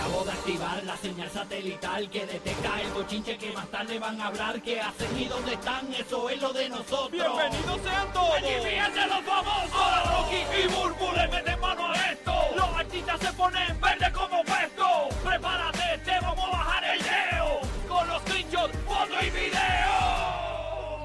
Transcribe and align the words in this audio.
Acabo 0.00 0.24
de 0.24 0.32
activar 0.32 0.82
la 0.84 0.96
señal 0.96 1.30
satelital 1.30 2.08
que 2.08 2.24
detecta 2.24 2.80
el 2.80 2.90
bochinche 2.92 3.36
que 3.36 3.52
más 3.52 3.68
tarde 3.68 3.98
van 3.98 4.18
a 4.18 4.28
hablar. 4.28 4.62
¿Qué 4.62 4.80
hacen 4.80 5.18
y 5.18 5.26
dónde 5.26 5.52
están? 5.52 5.92
Eso 5.92 6.30
es 6.30 6.40
lo 6.40 6.54
de 6.54 6.70
nosotros. 6.70 7.10
¡Bienvenidos 7.10 7.82
sean 7.82 8.10
todos! 8.14 8.34
¡Allí 8.34 8.54
fíjense 8.64 9.06
los 9.06 9.20
famosos! 9.20 9.74
Ahora 9.74 10.02
Rocky 10.04 10.42
y 10.58 10.66
Burbu 10.68 11.12
le 11.14 11.28
meten 11.28 11.60
mano 11.60 11.92
a 11.92 12.12
esto. 12.12 12.32
Los 12.56 12.76
artistas 12.76 13.20
se 13.20 13.30
ponen 13.34 13.78
verde 13.78 14.10
como 14.12 14.42
puesto. 14.42 15.08
Prepárate, 15.22 15.98
te 16.02 16.18
vamos 16.20 16.46
a 16.46 16.50
bajar 16.50 16.82
el 16.84 17.02
leo. 17.02 17.60
Con 17.86 18.08
los 18.08 18.22
screenshots, 18.22 18.74
foto 18.86 19.20
y 19.20 19.28
video. 19.30 21.00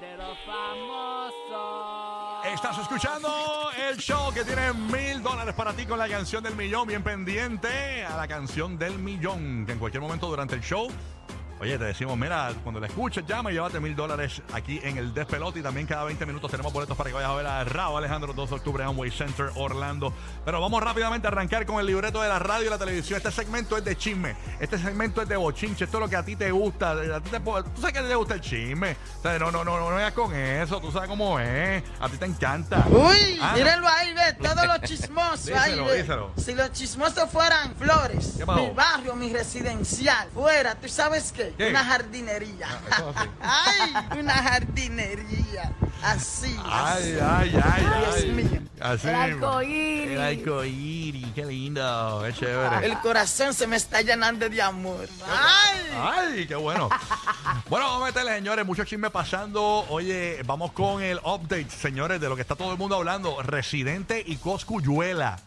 De 0.00 0.16
los 0.16 0.38
famosos. 0.46 2.46
Estás 2.46 2.78
escuchando 2.78 3.28
el 3.88 3.96
show 3.96 4.32
que 4.34 4.44
tiene 4.44 4.72
mil 4.74 5.22
dólares 5.22 5.54
para 5.54 5.72
ti 5.72 5.86
con 5.86 5.98
la 5.98 6.08
canción 6.08 6.42
del 6.42 6.54
millón. 6.54 6.86
Bien 6.86 7.02
pendiente 7.02 8.04
a 8.04 8.16
la 8.16 8.28
canción 8.28 8.76
del 8.76 8.98
millón. 8.98 9.64
Que 9.64 9.72
en 9.72 9.78
cualquier 9.78 10.02
momento 10.02 10.26
durante 10.26 10.54
el 10.54 10.60
show, 10.60 10.88
oye, 11.60 11.78
te 11.78 11.84
decimos, 11.84 12.16
mira, 12.16 12.52
cuando 12.62 12.80
la 12.80 12.86
escuches, 12.86 13.24
llama 13.26 13.50
y 13.50 13.54
llévate 13.54 13.80
mil 13.80 13.94
dólares 13.96 14.42
aquí 14.52 14.80
en 14.82 14.96
el 14.98 15.12
despelote. 15.14 15.60
Y 15.60 15.62
también 15.62 15.86
cada 15.86 16.04
20 16.04 16.24
minutos 16.26 16.50
tenemos 16.50 16.72
boletos 16.72 16.96
para 16.96 17.10
que 17.10 17.14
vayas 17.14 17.30
a 17.30 17.34
ver 17.34 17.46
a 17.46 17.64
Raúl 17.64 17.98
Alejandro 17.98 18.32
2 18.32 18.50
de 18.50 18.56
octubre 18.56 18.82
en 18.82 18.90
Amway 18.90 19.10
Center, 19.10 19.50
Orlando. 19.56 20.12
Pero 20.44 20.60
vamos 20.60 20.82
rápidamente 20.82 21.26
a 21.26 21.30
arrancar 21.30 21.66
con 21.66 21.80
el 21.80 21.86
libreto 21.86 22.22
de 22.22 22.28
la 22.28 22.38
radio 22.38 22.66
y 22.66 22.70
la 22.70 22.78
televisión. 22.78 23.16
Este 23.16 23.30
segmento 23.32 23.76
es 23.76 23.84
de 23.84 23.96
chisme. 23.96 24.36
Este 24.60 24.78
segmento 24.78 25.22
es 25.22 25.28
de 25.28 25.36
bochinche. 25.36 25.84
Esto 25.84 25.98
es 25.98 26.00
lo 26.02 26.08
que 26.08 26.16
a 26.16 26.24
ti 26.24 26.36
te 26.36 26.50
gusta. 26.50 26.92
A 26.92 27.20
ti 27.20 27.30
te, 27.30 27.40
tú 27.40 27.80
sabes 27.80 27.92
que 27.92 28.00
te 28.02 28.14
gusta 28.14 28.34
el 28.34 28.40
chisme. 28.40 28.96
O 29.18 29.22
sea, 29.22 29.38
no, 29.38 29.50
no, 29.50 29.64
no, 29.64 29.78
no, 29.78 29.88
no 29.90 29.96
vayas 29.96 30.12
con 30.12 30.34
eso. 30.34 30.80
Tú 30.80 30.90
sabes 30.92 31.08
cómo 31.08 31.38
es. 31.40 31.82
A 32.00 32.08
ti 32.08 32.16
te 32.16 32.26
encanta. 32.26 32.84
Uy, 32.88 33.38
Ah, 33.40 33.52
mírenlo 33.54 33.86
ahí, 33.88 34.12
ve, 34.12 34.32
todos 34.42 34.66
los 34.66 34.80
chismosos 34.82 35.50
ahí, 35.50 35.78
ve. 35.78 36.02
díselo. 36.02 36.32
Si 36.36 36.54
los 36.54 36.72
chismosos 36.72 37.30
fueran 37.30 37.74
flores, 37.76 38.34
¿Qué 38.36 38.44
mi 38.46 38.70
barrio, 38.70 39.14
mi 39.14 39.32
residencial, 39.32 40.28
fuera, 40.34 40.74
¿tú 40.74 40.88
sabes 40.88 41.32
Una 41.58 41.84
jardinería. 41.84 42.68
Ah, 42.90 43.24
ay, 44.12 44.18
una 44.20 44.34
jardinería. 44.34 45.72
Así, 46.02 46.56
Ay, 46.64 47.18
así. 47.20 47.20
ay, 47.20 47.60
ay, 47.64 47.82
Dios 47.84 48.16
ay. 48.16 48.30
mío. 48.30 48.60
Así 48.80 49.08
El 49.08 49.14
arcoíris. 49.16 50.10
El 50.12 50.20
arcoíris, 50.20 51.26
qué 51.34 51.44
lindo, 51.44 52.22
qué 52.24 52.32
chévere. 52.34 52.86
El 52.86 52.98
corazón 53.00 53.52
se 53.52 53.66
me 53.66 53.74
está 53.76 54.00
llenando 54.02 54.48
de 54.48 54.62
amor. 54.62 55.08
Ay. 55.26 55.80
Ay, 56.00 56.46
qué 56.46 56.54
bueno. 56.54 56.88
bueno, 57.68 57.86
vamos 57.86 58.02
a 58.02 58.06
meterle, 58.06 58.34
señores, 58.36 58.64
mucho 58.64 58.84
chisme 58.84 59.10
pasando. 59.10 59.84
Oye, 59.88 60.40
vamos 60.46 60.70
con 60.72 61.02
el 61.02 61.18
update, 61.18 61.70
señores, 61.70 62.20
de 62.20 62.28
lo 62.28 62.36
que 62.36 62.42
está 62.42 62.54
todo 62.54 62.70
el 62.70 62.78
mundo 62.78 62.94
hablando. 62.94 63.42
Residente 63.42 64.22
y 64.24 64.36
Coscuyuela. 64.36 65.38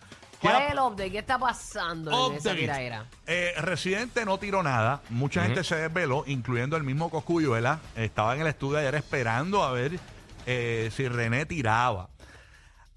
¿Qué 0.42 0.48
¿Cuál 0.48 0.64
es 0.64 0.72
el 0.72 0.80
update? 0.80 1.12
¿Qué 1.12 1.20
está 1.20 1.38
pasando 1.38 2.32
en 2.32 2.38
esa 2.38 2.56
tiraera? 2.56 3.06
Eh, 3.28 3.54
Residente 3.60 4.26
no 4.26 4.40
tiró 4.40 4.64
nada. 4.64 5.02
Mucha 5.10 5.44
gente 5.44 5.64
se 5.64 5.76
desveló, 5.76 6.24
incluyendo 6.26 6.76
el 6.78 6.84
mismo 6.84 7.10
Coscuyuela. 7.12 7.80
Estaba 7.96 8.34
en 8.36 8.42
el 8.42 8.48
estudio 8.48 8.80
ayer 8.80 8.96
esperando 8.96 9.64
a 9.64 9.72
ver 9.72 10.00
eh, 10.48 10.90
si 10.96 11.08
René 11.08 11.46
tiraba. 11.46 12.10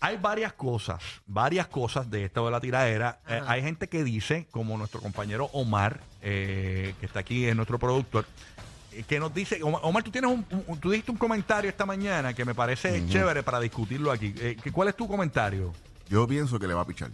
Hay 0.01 0.17
varias 0.19 0.53
cosas, 0.55 1.03
varias 1.27 1.67
cosas 1.67 2.11
de 2.11 2.25
esto 2.27 2.45
de 2.45 2.51
la 2.51 2.61
tiradera. 2.61 3.21
Eh, 3.29 3.41
hay 3.47 3.63
gente 3.63 3.89
que 3.89 4.05
dice, 4.05 4.47
como 4.51 4.77
nuestro 4.79 5.01
compañero 5.01 5.49
Omar, 5.53 6.01
eh, 6.23 6.95
que 7.01 7.07
está 7.07 7.21
aquí, 7.21 7.47
es 7.47 7.55
nuestro 7.57 7.79
productor, 7.79 8.27
eh, 8.93 9.03
que 9.07 9.19
nos 9.21 9.33
dice, 9.35 9.63
Omar, 9.63 9.81
Omar, 9.85 10.03
tú 10.03 10.11
tienes 10.11 10.31
un, 10.31 10.45
un- 10.67 10.79
tú 10.81 10.91
dijiste 10.91 11.11
un 11.11 11.17
comentario 11.19 11.71
esta 11.71 11.87
mañana 11.87 12.33
que 12.35 12.45
me 12.45 12.55
parece 12.55 13.07
chévere 13.07 13.43
para 13.43 13.61
discutirlo 13.61 14.11
aquí. 14.13 14.35
Eh, 14.39 14.57
que- 14.63 14.73
¿Cuál 14.73 14.89
es 14.89 14.97
tu 14.97 15.07
comentario? 15.09 15.73
Yo 16.09 16.27
pienso 16.29 16.59
que 16.59 16.67
le 16.67 16.75
va 16.75 16.83
a 16.83 16.87
pichar. 16.87 17.11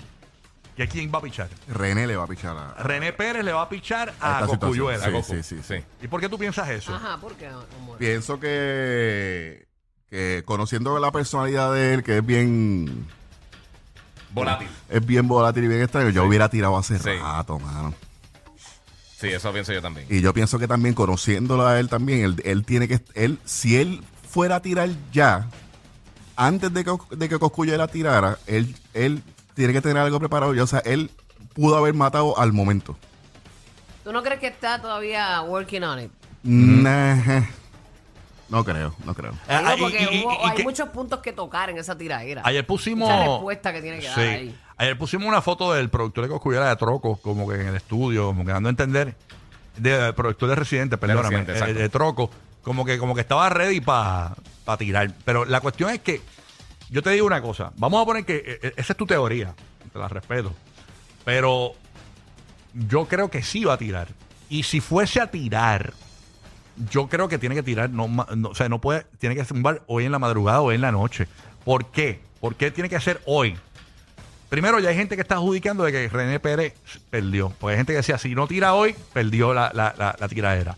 ¿Que 0.80 0.88
quién 0.88 1.12
va 1.14 1.18
a 1.18 1.20
pichar? 1.20 1.50
René 1.68 2.06
le 2.06 2.16
va 2.16 2.24
a 2.24 2.26
pichar 2.26 2.56
a, 2.56 2.70
a 2.70 2.82
René 2.82 3.12
Pérez 3.12 3.44
le 3.44 3.52
va 3.52 3.60
a 3.60 3.68
pichar 3.68 4.14
a 4.18 4.46
situación. 4.48 4.94
Sí, 5.22 5.42
sí, 5.42 5.42
sí, 5.42 5.56
sí. 5.62 5.74
¿Y 6.00 6.08
por 6.08 6.22
qué 6.22 6.28
tú 6.30 6.38
piensas 6.38 6.70
eso? 6.70 6.94
Ajá, 6.94 7.18
¿por 7.18 7.34
qué, 7.34 7.48
amor? 7.48 7.98
Pienso 7.98 8.40
que, 8.40 9.66
que 10.08 10.42
conociendo 10.46 10.98
la 10.98 11.12
personalidad 11.12 11.74
de 11.74 11.92
él, 11.92 12.02
que 12.02 12.16
es 12.16 12.24
bien 12.24 13.06
Volátil. 14.32 14.68
es 14.88 15.04
bien 15.04 15.28
volátil 15.28 15.64
y 15.64 15.68
bien 15.68 15.82
extraño, 15.82 16.08
yo 16.08 16.24
hubiera 16.24 16.48
tirado 16.48 16.78
hace 16.78 16.98
Sí. 16.98 17.10
rato, 17.10 17.58
mano. 17.58 17.92
Sí, 19.18 19.28
eso 19.28 19.52
pienso 19.52 19.74
yo 19.74 19.82
también. 19.82 20.06
Y 20.08 20.22
yo 20.22 20.32
pienso 20.32 20.58
que 20.58 20.66
también 20.66 20.94
conociéndolo 20.94 21.66
a 21.66 21.78
él 21.78 21.90
también, 21.90 22.24
él, 22.24 22.40
él 22.42 22.64
tiene 22.64 22.88
que, 22.88 23.02
él, 23.12 23.38
si 23.44 23.76
él 23.76 24.02
fuera 24.30 24.56
a 24.56 24.62
tirar 24.62 24.88
ya, 25.12 25.46
antes 26.36 26.72
de 26.72 26.84
que, 26.84 26.92
de 27.16 27.28
que 27.28 27.38
Coscuyuela 27.38 27.86
tirara, 27.86 28.38
él, 28.46 28.74
él 28.94 29.22
tiene 29.54 29.72
que 29.72 29.80
tener 29.80 29.98
algo 29.98 30.18
preparado. 30.18 30.54
ya, 30.54 30.62
o 30.64 30.66
sea, 30.66 30.80
él 30.80 31.10
pudo 31.54 31.76
haber 31.76 31.94
matado 31.94 32.38
al 32.38 32.52
momento. 32.52 32.96
¿Tú 34.04 34.12
no 34.12 34.22
crees 34.22 34.40
que 34.40 34.46
está 34.46 34.80
todavía 34.80 35.42
working 35.42 35.82
on 35.84 36.00
it? 36.00 36.10
Nah. 36.42 37.42
No 38.48 38.64
creo, 38.64 38.94
no 39.04 39.14
creo. 39.14 39.32
Ah, 39.46 39.58
Digo, 39.58 39.68
ah, 39.70 39.74
y- 39.76 39.80
porque 39.80 40.08
y- 40.10 40.16
y- 40.18 40.24
hubo- 40.24 40.32
y 40.32 40.48
hay 40.48 40.56
que- 40.56 40.62
muchos 40.64 40.88
puntos 40.88 41.20
que 41.20 41.32
tocar 41.32 41.70
en 41.70 41.78
esa 41.78 41.96
tiradera. 41.96 42.42
Ayer 42.44 42.66
pusimos. 42.66 43.08
Mucha 43.08 43.24
respuesta 43.24 43.72
que 43.72 43.80
tiene 43.82 44.00
que 44.00 44.08
dar 44.08 44.18
ahí. 44.18 44.58
Ayer 44.76 44.98
pusimos 44.98 45.28
una 45.28 45.40
foto 45.42 45.72
del 45.72 45.88
productor 45.90 46.24
de 46.24 46.30
Coscuyuela 46.30 46.68
de 46.68 46.76
Troco, 46.76 47.16
como 47.16 47.48
que 47.48 47.54
en 47.56 47.68
el 47.68 47.76
estudio, 47.76 48.26
como 48.26 48.44
que 48.44 48.50
dando 48.52 48.68
a 48.68 48.70
entender. 48.70 49.14
De, 49.76 49.96
del 49.98 50.14
productor 50.14 50.48
de 50.48 50.54
Residente, 50.56 50.98
perdóname. 50.98 51.44
Residente, 51.44 51.70
eh, 51.70 51.74
de, 51.74 51.88
Troco, 51.90 52.28
como 52.62 52.84
que, 52.84 52.98
como 52.98 53.14
que 53.14 53.20
estaba 53.20 53.48
ready 53.50 53.80
para 53.80 54.34
tirar. 54.78 55.12
Pero 55.24 55.44
la 55.44 55.60
cuestión 55.60 55.90
es 55.90 56.00
que. 56.00 56.20
Yo 56.90 57.02
te 57.02 57.10
digo 57.10 57.26
una 57.26 57.40
cosa. 57.40 57.72
Vamos 57.76 58.02
a 58.02 58.04
poner 58.04 58.24
que. 58.24 58.36
eh, 58.36 58.58
eh, 58.62 58.72
esa 58.76 58.92
es 58.92 58.96
tu 58.96 59.06
teoría. 59.06 59.54
Te 59.92 59.98
la 59.98 60.08
respeto. 60.08 60.52
Pero. 61.24 61.72
Yo 62.72 63.06
creo 63.06 63.30
que 63.30 63.42
sí 63.42 63.64
va 63.64 63.74
a 63.74 63.78
tirar. 63.78 64.08
Y 64.48 64.62
si 64.64 64.80
fuese 64.80 65.20
a 65.20 65.30
tirar. 65.30 65.92
Yo 66.90 67.08
creo 67.08 67.28
que 67.28 67.36
tiene 67.38 67.54
que 67.54 67.62
tirar, 67.62 67.90
no, 67.90 68.08
no, 68.08 68.48
o 68.48 68.54
sea, 68.54 68.68
no 68.70 68.80
puede, 68.80 69.04
tiene 69.18 69.34
que 69.34 69.44
zumbar 69.44 69.82
hoy 69.86 70.06
en 70.06 70.12
la 70.12 70.18
madrugada 70.18 70.62
o 70.62 70.72
en 70.72 70.80
la 70.80 70.90
noche. 70.90 71.28
¿Por 71.62 71.90
qué? 71.90 72.20
¿Por 72.40 72.54
qué 72.54 72.70
tiene 72.70 72.88
que 72.88 72.98
ser 73.00 73.20
hoy? 73.26 73.58
Primero, 74.48 74.80
ya 74.80 74.88
hay 74.88 74.96
gente 74.96 75.14
que 75.14 75.20
está 75.20 75.34
adjudicando 75.34 75.84
de 75.84 75.92
que 75.92 76.08
René 76.08 76.40
Pérez 76.40 76.72
perdió. 77.10 77.52
Porque 77.60 77.72
hay 77.72 77.76
gente 77.78 77.92
que 77.92 77.98
decía, 77.98 78.16
si 78.16 78.34
no 78.34 78.46
tira 78.46 78.72
hoy, 78.72 78.94
perdió 79.12 79.52
la, 79.52 79.70
la, 79.74 79.94
la, 79.98 80.16
la 80.18 80.28
tiradera. 80.28 80.76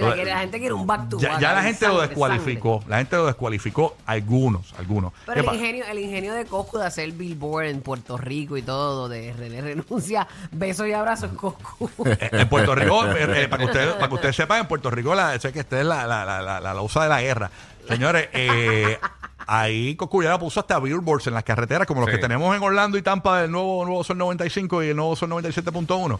Sí, 0.00 0.06
la, 0.24 0.24
la 0.34 0.38
gente 0.40 0.58
quiere 0.58 0.74
un 0.74 0.86
back 0.86 1.08
to 1.08 1.18
Ya, 1.18 1.30
back. 1.32 1.40
ya 1.40 1.52
la 1.52 1.60
ahí, 1.60 1.66
gente 1.68 1.86
lo 1.86 1.92
sangre, 1.92 2.08
descualificó. 2.08 2.84
La 2.88 2.98
gente 2.98 3.16
lo 3.16 3.26
descualificó. 3.26 3.96
Algunos, 4.06 4.74
algunos. 4.78 5.12
Pero 5.26 5.42
¿Qué 5.42 5.48
el 5.50 5.54
ingenio, 5.56 5.84
el 5.90 5.98
ingenio 5.98 6.34
de 6.34 6.44
Coscu 6.46 6.78
de 6.78 6.86
hacer 6.86 7.12
Billboard 7.12 7.66
en 7.66 7.80
Puerto 7.80 8.16
Rico 8.16 8.56
y 8.56 8.62
todo, 8.62 9.08
de 9.08 9.32
René 9.32 9.60
renuncia, 9.62 10.26
besos 10.52 10.86
y 10.88 10.92
abrazos, 10.92 11.30
Coscu. 11.32 11.90
Eh, 12.06 12.28
En 12.32 12.48
Puerto 12.48 12.74
Rico, 12.74 13.06
eh, 13.06 13.44
eh, 13.44 13.48
para, 13.48 13.58
que 13.58 13.64
ustedes, 13.66 13.94
para 13.94 14.08
que 14.08 14.14
ustedes 14.14 14.36
sepan, 14.36 14.60
en 14.60 14.66
Puerto 14.68 14.90
Rico, 14.90 15.14
la, 15.14 15.38
sé 15.38 15.52
que 15.52 15.60
esta 15.60 15.80
es 15.80 15.86
la, 15.86 16.06
la, 16.06 16.24
la, 16.24 16.40
la, 16.42 16.60
la 16.60 16.74
de 16.74 17.08
la 17.08 17.20
guerra. 17.22 17.50
Señores, 17.88 18.28
eh, 18.32 18.98
ahí 19.46 19.94
Coscuyuela 19.96 20.38
puso 20.38 20.60
hasta 20.60 20.78
billboards 20.78 21.26
en 21.28 21.34
las 21.34 21.44
carreteras, 21.44 21.86
como 21.86 22.00
los 22.00 22.10
Sí. 22.10 22.16
que 22.16 22.22
tenemos 22.22 22.54
en 22.56 22.62
Orlando 22.62 22.98
y 22.98 23.02
Tampa, 23.02 23.42
del 23.42 23.50
nuevo, 23.50 23.84
nuevo 23.84 24.02
Sol 24.04 24.18
95 24.18 24.82
y 24.82 24.88
el 24.88 24.96
nuevo 24.96 25.14
Sol 25.16 25.30
97.1. 25.30 26.18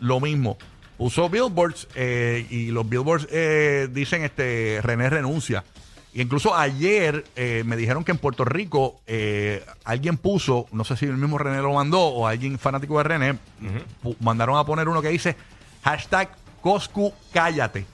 Lo 0.00 0.20
mismo. 0.20 0.56
Puso 0.96 1.28
billboards 1.28 1.88
eh, 1.94 2.46
y 2.50 2.66
los 2.70 2.88
billboards 2.88 3.26
eh, 3.30 3.88
dicen 3.90 4.22
este 4.22 4.80
René 4.82 5.10
renuncia. 5.10 5.64
Y 6.14 6.20
incluso 6.20 6.54
ayer 6.54 7.24
eh, 7.36 7.62
me 7.64 7.76
dijeron 7.76 8.04
que 8.04 8.12
en 8.12 8.18
Puerto 8.18 8.44
Rico 8.44 9.00
eh, 9.06 9.64
alguien 9.84 10.18
puso, 10.18 10.66
no 10.70 10.84
sé 10.84 10.96
si 10.96 11.06
el 11.06 11.16
mismo 11.16 11.38
René 11.38 11.62
lo 11.62 11.72
mandó 11.72 12.00
o 12.00 12.26
alguien 12.26 12.58
fanático 12.58 12.98
de 12.98 13.04
René, 13.04 13.38
mandaron 14.20 14.58
a 14.58 14.64
poner 14.64 14.88
uno 14.88 15.00
que 15.00 15.08
dice 15.08 15.36
hashtag 15.82 16.30
Coscu 16.60 17.12
cállate. 17.32 17.86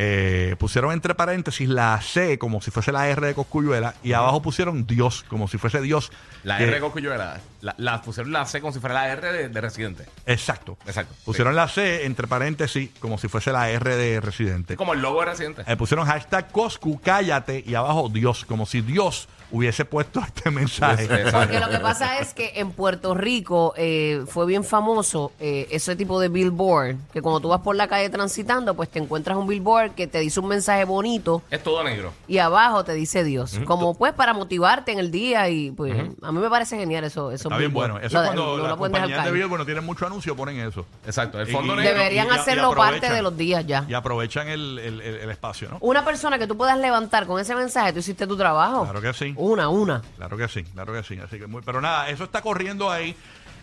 Eh, 0.00 0.54
pusieron 0.60 0.92
entre 0.92 1.16
paréntesis 1.16 1.68
la 1.68 2.00
C 2.00 2.38
como 2.38 2.60
si 2.60 2.70
fuese 2.70 2.92
la 2.92 3.08
R 3.08 3.26
de 3.26 3.34
Coscuyuela 3.34 3.94
y 4.04 4.12
abajo 4.12 4.40
pusieron 4.40 4.86
Dios 4.86 5.24
como 5.28 5.48
si 5.48 5.58
fuese 5.58 5.80
Dios. 5.80 6.12
La 6.44 6.56
Que- 6.56 6.64
R 6.64 6.74
de 6.74 6.80
Coscuyuela, 6.80 7.40
la, 7.62 7.74
la 7.78 8.00
pusieron 8.00 8.30
la 8.32 8.46
C 8.46 8.60
como 8.60 8.72
si 8.72 8.78
fuera 8.78 8.94
la 8.94 9.08
R 9.08 9.32
de, 9.32 9.48
de 9.48 9.60
Residente. 9.60 10.04
Exacto. 10.24 10.78
Exacto. 10.86 11.16
Pusieron 11.24 11.56
la 11.56 11.66
C 11.66 12.04
entre 12.06 12.28
paréntesis 12.28 12.90
como 13.00 13.18
si 13.18 13.26
fuese 13.26 13.50
la 13.50 13.68
R 13.70 13.96
de 13.96 14.20
Residente. 14.20 14.76
Como 14.76 14.92
el 14.94 15.02
logo 15.02 15.18
de 15.18 15.26
Residente. 15.26 15.64
Eh, 15.66 15.76
pusieron 15.76 16.06
hashtag 16.06 16.52
Coscu, 16.52 17.00
cállate 17.02 17.64
y 17.66 17.74
abajo 17.74 18.08
Dios, 18.08 18.44
como 18.44 18.66
si 18.66 18.82
Dios 18.82 19.28
hubiese 19.50 19.84
puesto 19.84 20.20
este 20.24 20.50
mensaje. 20.52 21.08
Porque 21.32 21.58
lo 21.58 21.70
que 21.70 21.78
pasa 21.80 22.18
es 22.20 22.34
que 22.34 22.52
en 22.60 22.70
Puerto 22.70 23.14
Rico 23.14 23.72
eh, 23.76 24.22
fue 24.28 24.46
bien 24.46 24.62
famoso 24.62 25.32
eh, 25.40 25.66
ese 25.70 25.96
tipo 25.96 26.20
de 26.20 26.28
billboard, 26.28 26.96
que 27.12 27.20
cuando 27.20 27.40
tú 27.40 27.48
vas 27.48 27.62
por 27.62 27.74
la 27.74 27.88
calle 27.88 28.10
transitando, 28.10 28.74
pues 28.74 28.90
te 28.90 29.00
encuentras 29.00 29.36
un 29.38 29.46
billboard 29.48 29.87
que 29.94 30.06
te 30.06 30.18
dice 30.20 30.40
un 30.40 30.48
mensaje 30.48 30.84
bonito 30.84 31.42
Es 31.50 31.62
todo 31.62 31.82
negro. 31.84 32.12
y 32.26 32.38
abajo 32.38 32.84
te 32.84 32.92
dice 32.94 33.24
Dios. 33.24 33.58
Como 33.64 33.94
pues 33.96 34.12
para 34.12 34.32
motivarte 34.32 34.92
en 34.92 34.98
el 34.98 35.10
día 35.10 35.48
y 35.48 35.70
pues 35.70 35.94
a 36.22 36.32
mí 36.32 36.38
me 36.40 36.50
parece 36.50 36.76
genial 36.78 37.04
eso. 37.04 37.30
eso 37.32 37.48
Está 37.48 37.58
bien 37.58 37.72
bueno. 37.72 37.98
Eso 37.98 38.20
es 38.22 38.26
cuando 38.30 38.58
las 38.58 38.76
compañías 38.76 39.24
de 39.24 39.30
video, 39.32 39.48
bueno, 39.48 39.64
tienen 39.64 39.84
mucho 39.84 40.06
anuncio, 40.06 40.34
ponen 40.36 40.58
eso. 40.60 40.86
Exacto. 41.06 41.40
El 41.40 41.46
fondo 41.48 41.74
y- 41.74 41.76
negro. 41.78 41.92
Deberían 41.98 42.26
y- 42.26 42.30
y 42.30 42.32
hacerlo 42.34 42.74
parte 42.74 43.10
de 43.10 43.22
los 43.22 43.36
días 43.36 43.66
ya. 43.66 43.84
Y 43.88 43.94
aprovechan 43.94 44.48
el, 44.48 44.78
el- 44.78 45.00
el- 45.00 45.14
el 45.16 45.30
espacio, 45.30 45.68
¿no? 45.70 45.78
Una 45.80 46.04
persona 46.04 46.38
que 46.38 46.46
tú 46.46 46.56
puedas 46.56 46.78
levantar 46.78 47.26
con 47.26 47.40
ese 47.40 47.54
mensaje, 47.54 47.92
tú 47.92 47.98
hiciste 48.00 48.26
tu 48.26 48.36
trabajo. 48.36 48.84
Claro 48.84 49.00
que 49.00 49.12
sí. 49.12 49.32
Una, 49.36 49.68
una. 49.68 50.02
Claro 50.16 50.36
que 50.36 50.48
sí, 50.48 50.64
claro 50.64 50.92
que 50.92 51.02
sí. 51.02 51.18
Así 51.18 51.38
que 51.38 51.46
muy, 51.46 51.62
pero 51.62 51.80
nada, 51.80 52.08
eso 52.08 52.24
está 52.24 52.40
corriendo 52.42 52.90
ahí. 52.90 53.14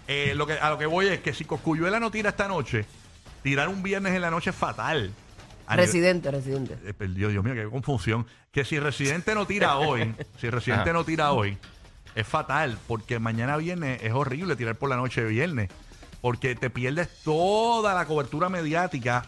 Eh, 0.07 0.33
lo 0.35 0.45
que, 0.45 0.53
a 0.53 0.69
lo 0.69 0.77
que 0.77 0.85
voy 0.85 1.07
es 1.07 1.19
que 1.21 1.33
si 1.33 1.45
Coscuyuela 1.45 1.99
no 1.99 2.11
tira 2.11 2.29
esta 2.29 2.47
noche, 2.47 2.85
tirar 3.41 3.67
un 3.69 3.81
viernes 3.81 4.13
en 4.13 4.21
la 4.21 4.29
noche 4.29 4.51
es 4.51 4.55
fatal. 4.55 5.11
Residente, 5.67 6.31
residente. 6.31 6.77
eh, 6.85 6.93
Dios, 7.09 7.31
Dios 7.31 7.43
mío, 7.43 7.53
qué 7.55 7.65
confusión. 7.69 8.25
Que 8.51 8.63
si 8.65 8.79
Residente 8.79 9.33
no 9.35 9.45
tira 9.47 9.77
hoy, 9.77 10.13
si 10.39 10.49
Residente 10.49 10.89
Ajá. 10.89 10.93
no 10.93 11.03
tira 11.05 11.31
hoy, 11.31 11.57
es 12.15 12.27
fatal, 12.27 12.77
porque 12.87 13.19
mañana 13.19 13.57
viernes 13.57 14.01
es 14.03 14.13
horrible 14.13 14.55
tirar 14.55 14.75
por 14.75 14.89
la 14.89 14.95
noche 14.95 15.21
de 15.23 15.29
viernes, 15.29 15.69
porque 16.21 16.55
te 16.55 16.69
pierdes 16.69 17.09
toda 17.23 17.93
la 17.93 18.05
cobertura 18.05 18.47
mediática, 18.49 19.25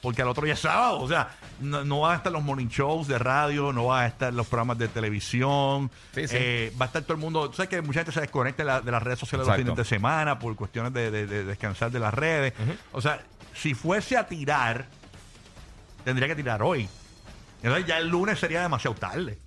porque 0.00 0.22
al 0.22 0.28
otro 0.28 0.44
día 0.44 0.54
es 0.54 0.60
sábado, 0.60 1.00
o 1.00 1.08
sea, 1.08 1.30
no, 1.60 1.84
no 1.84 2.00
van 2.00 2.12
a 2.12 2.16
estar 2.16 2.32
los 2.32 2.42
morning 2.42 2.68
shows 2.68 3.06
de 3.08 3.18
radio, 3.18 3.72
no 3.72 3.86
van 3.86 4.04
a 4.04 4.06
estar 4.06 4.32
los 4.32 4.46
programas 4.46 4.78
de 4.78 4.88
televisión, 4.88 5.90
Sí, 6.14 6.26
sí. 6.28 6.36
eh, 6.38 6.72
va 6.80 6.84
a 6.84 6.86
estar 6.86 7.02
todo 7.02 7.14
el 7.14 7.20
mundo, 7.20 7.50
tú 7.50 7.56
sabes 7.56 7.68
que 7.68 7.82
mucha 7.82 8.00
gente 8.00 8.12
se 8.12 8.20
desconecta 8.20 8.62
de, 8.62 8.66
la- 8.66 8.80
de 8.80 8.90
las 8.92 9.02
redes 9.02 9.18
sociales 9.18 9.46
Exacto. 9.46 9.60
los 9.66 9.74
fines 9.76 9.76
de 9.76 9.96
semana 9.96 10.38
por 10.38 10.54
cuestiones 10.56 10.92
de, 10.94 11.10
de- 11.10 11.26
de 11.26 11.44
descansar 11.44 11.90
de 11.90 11.98
las 12.00 12.14
redes, 12.14 12.54
o 12.92 13.00
sea, 13.02 13.20
si 13.54 13.74
fuese 13.74 14.16
a 14.16 14.26
tirar, 14.26 14.86
tendría 16.04 16.28
que 16.28 16.36
tirar 16.36 16.62
hoy. 16.62 16.88
Entonces 17.62 17.86
ya 17.86 17.98
el 17.98 18.08
lunes 18.08 18.38
sería 18.38 18.62
demasiado 18.62 18.94
tarde. 18.96 19.38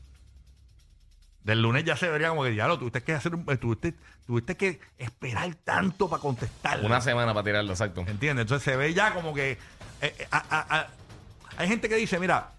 Del 1.43 1.61
lunes 1.61 1.83
ya 1.83 1.97
se 1.97 2.07
vería 2.09 2.29
como 2.29 2.43
que 2.43 2.55
ya 2.55 2.67
lo 2.67 2.79
tuviste 2.79 3.03
que 3.03 3.13
hacer, 3.13 3.35
un- 3.35 3.45
tuviste, 3.57 3.93
tuviste 4.25 4.55
que 4.55 4.79
esperar 4.97 5.53
tanto 5.55 6.09
para 6.09 6.21
contestar. 6.21 6.79
Una 6.85 7.01
semana 7.01 7.33
para 7.33 7.43
tirarlo, 7.43 7.71
exacto. 7.71 8.01
¿Entiendes? 8.01 8.43
Entonces 8.43 8.63
se 8.63 8.77
ve 8.77 8.93
ya 8.93 9.13
como 9.13 9.33
que 9.33 9.51
eh, 9.51 9.57
eh, 10.01 10.27
a- 10.31 10.37
a- 10.49 10.77
a- 10.79 10.87
hay 11.57 11.67
gente 11.67 11.89
que 11.89 11.95
dice, 11.95 12.17
mira, 12.19 12.49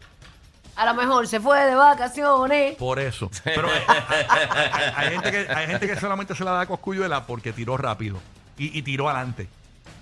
A 0.76 0.84
lo 0.86 0.94
mejor 0.94 1.26
se 1.28 1.40
fue 1.40 1.64
de 1.64 1.74
vacaciones. 1.76 2.74
por 2.76 2.98
eso. 2.98 3.30
Pero 3.44 3.68
eh, 3.74 3.82
hay, 4.68 4.92
hay 4.96 5.10
gente 5.12 5.30
que, 5.30 5.46
hay 5.52 5.66
gente 5.68 5.86
que 5.86 5.96
solamente 5.98 6.34
se 6.34 6.44
la 6.44 6.50
da 6.50 6.60
a 6.62 6.66
Coscuyuela 6.66 7.26
porque 7.26 7.52
tiró 7.54 7.76
rápido 7.78 8.20
y, 8.58 8.76
y 8.78 8.82
tiró 8.82 9.08
adelante. 9.08 9.48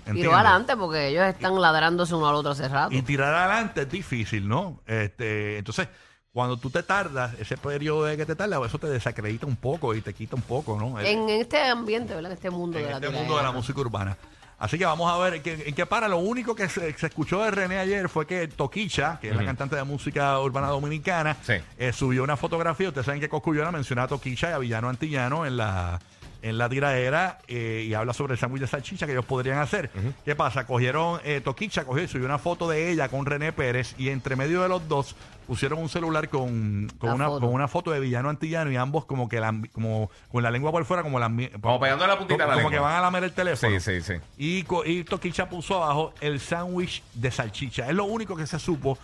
Tiró 0.03 0.15
¿Entiendes? 0.15 0.33
adelante 0.39 0.77
porque 0.77 1.07
ellos 1.07 1.25
están 1.25 1.59
ladrándose 1.61 2.13
uno 2.15 2.27
al 2.29 2.35
otro 2.35 2.51
hace 2.51 2.67
rato. 2.67 2.93
Y 2.93 3.01
tirar 3.01 3.33
adelante 3.33 3.81
es 3.83 3.89
difícil, 3.89 4.47
¿no? 4.47 4.81
Este, 4.85 5.57
entonces, 5.57 5.87
cuando 6.31 6.57
tú 6.57 6.69
te 6.69 6.83
tardas, 6.83 7.33
ese 7.39 7.57
periodo 7.57 8.05
de 8.05 8.17
que 8.17 8.25
te 8.25 8.35
tardas, 8.35 8.59
eso 8.65 8.79
te 8.79 8.87
desacredita 8.87 9.45
un 9.45 9.55
poco 9.55 9.93
y 9.95 10.01
te 10.01 10.13
quita 10.13 10.35
un 10.35 10.41
poco, 10.41 10.77
¿no? 10.79 10.99
En 10.99 11.29
este 11.29 11.61
ambiente, 11.61 12.13
¿verdad? 12.15 12.31
En 12.31 12.37
este 12.37 12.49
mundo 12.49 12.77
en 12.79 12.85
de 12.85 12.89
la 12.91 12.97
este 12.97 13.09
mundo 13.09 13.37
de 13.37 13.43
la 13.43 13.51
música 13.51 13.79
urbana. 13.79 14.17
Así 14.59 14.77
que 14.77 14.85
vamos 14.85 15.11
a 15.11 15.17
ver 15.17 15.33
en 15.35 15.43
qué, 15.43 15.63
en 15.67 15.75
qué 15.75 15.85
para. 15.85 16.07
Lo 16.07 16.17
único 16.19 16.55
que 16.55 16.69
se, 16.69 16.93
se 16.97 17.07
escuchó 17.07 17.43
de 17.43 17.51
René 17.51 17.79
ayer 17.79 18.07
fue 18.07 18.25
que 18.25 18.47
Toquicha, 18.47 19.19
que 19.19 19.29
es 19.29 19.35
la 19.35 19.43
cantante 19.43 19.75
de 19.75 19.83
música 19.83 20.39
urbana 20.39 20.67
dominicana, 20.67 21.35
Sí. 21.41 21.53
eh, 21.77 21.91
subió 21.91 22.23
una 22.23 22.37
fotografía. 22.37 22.87
Ustedes 22.87 23.05
saben 23.05 23.19
que 23.19 23.27
Coscuyuela 23.27 23.71
menciona 23.71 24.03
a 24.03 24.07
Toquicha 24.07 24.51
y 24.51 24.53
a 24.53 24.57
Villano 24.59 24.87
Antillano 24.89 25.45
en 25.45 25.57
la 25.57 25.99
en 26.43 26.57
la 26.59 26.69
tiradera 26.69 27.39
eh, 27.47 27.85
y 27.87 27.93
habla 27.95 28.13
sobre 28.13 28.33
el 28.33 28.39
sándwich 28.39 28.61
de 28.61 28.67
salchicha 28.67 29.05
que 29.07 29.13
ellos 29.13 29.25
podrían 29.25 29.57
hacer. 29.59 29.89
¿Qué 30.25 30.35
pasa? 30.35 30.67
Cogieron, 30.67 31.19
eh, 31.23 31.41
Toquicha 31.43 31.85
cogió 31.85 32.03
y 32.03 32.07
subió 32.07 32.25
una 32.25 32.37
foto 32.37 32.69
de 32.69 32.91
ella 32.91 33.07
con 33.09 33.25
René 33.25 33.51
Pérez 33.53 33.95
y 33.97 34.09
entre 34.09 34.35
medio 34.35 34.61
de 34.61 34.67
los 34.69 34.87
dos 34.87 35.15
pusieron 35.47 35.79
un 35.79 35.89
celular 35.89 36.29
con, 36.29 36.89
con, 36.99 37.09
La 37.09 37.15
una, 37.15 37.25
foto. 37.27 37.39
con 37.41 37.53
una 37.53 37.67
foto 37.67 37.91
de 37.91 37.99
Villano 37.99 38.29
Antillano 38.29 38.71
y 38.71 38.75
ambos 38.75 39.05
como 39.05 39.27
que 39.29 39.39
la, 39.39 39.53
como 39.73 40.11
con 40.31 40.43
la 40.43 40.51
lengua 40.51 40.71
por 40.71 40.85
fuera, 40.85 41.01
como 41.01 41.19
la 41.19 41.29
Como 41.61 41.79
pegándole 41.79 42.11
la 42.13 42.17
puntita 42.19 42.43
a 42.43 42.47
la 42.47 42.53
como 42.53 42.69
lengua. 42.69 42.71
que 42.71 42.79
van 42.79 42.95
a 42.95 43.01
lamer 43.01 43.23
el 43.23 43.31
teléfono. 43.33 43.79
Sí, 43.79 44.01
sí, 44.01 44.01
sí. 44.01 44.13
Y, 44.37 44.65
y 44.91 45.03
Toquicha 45.05 45.49
puso 45.49 45.81
abajo 45.83 46.13
el 46.21 46.39
sándwich 46.39 47.01
de 47.13 47.31
salchicha. 47.31 47.87
Es 47.89 47.95
lo 47.95 48.03
único 48.05 48.35
que 48.35 48.47
se 48.47 48.59
supo 48.59 48.97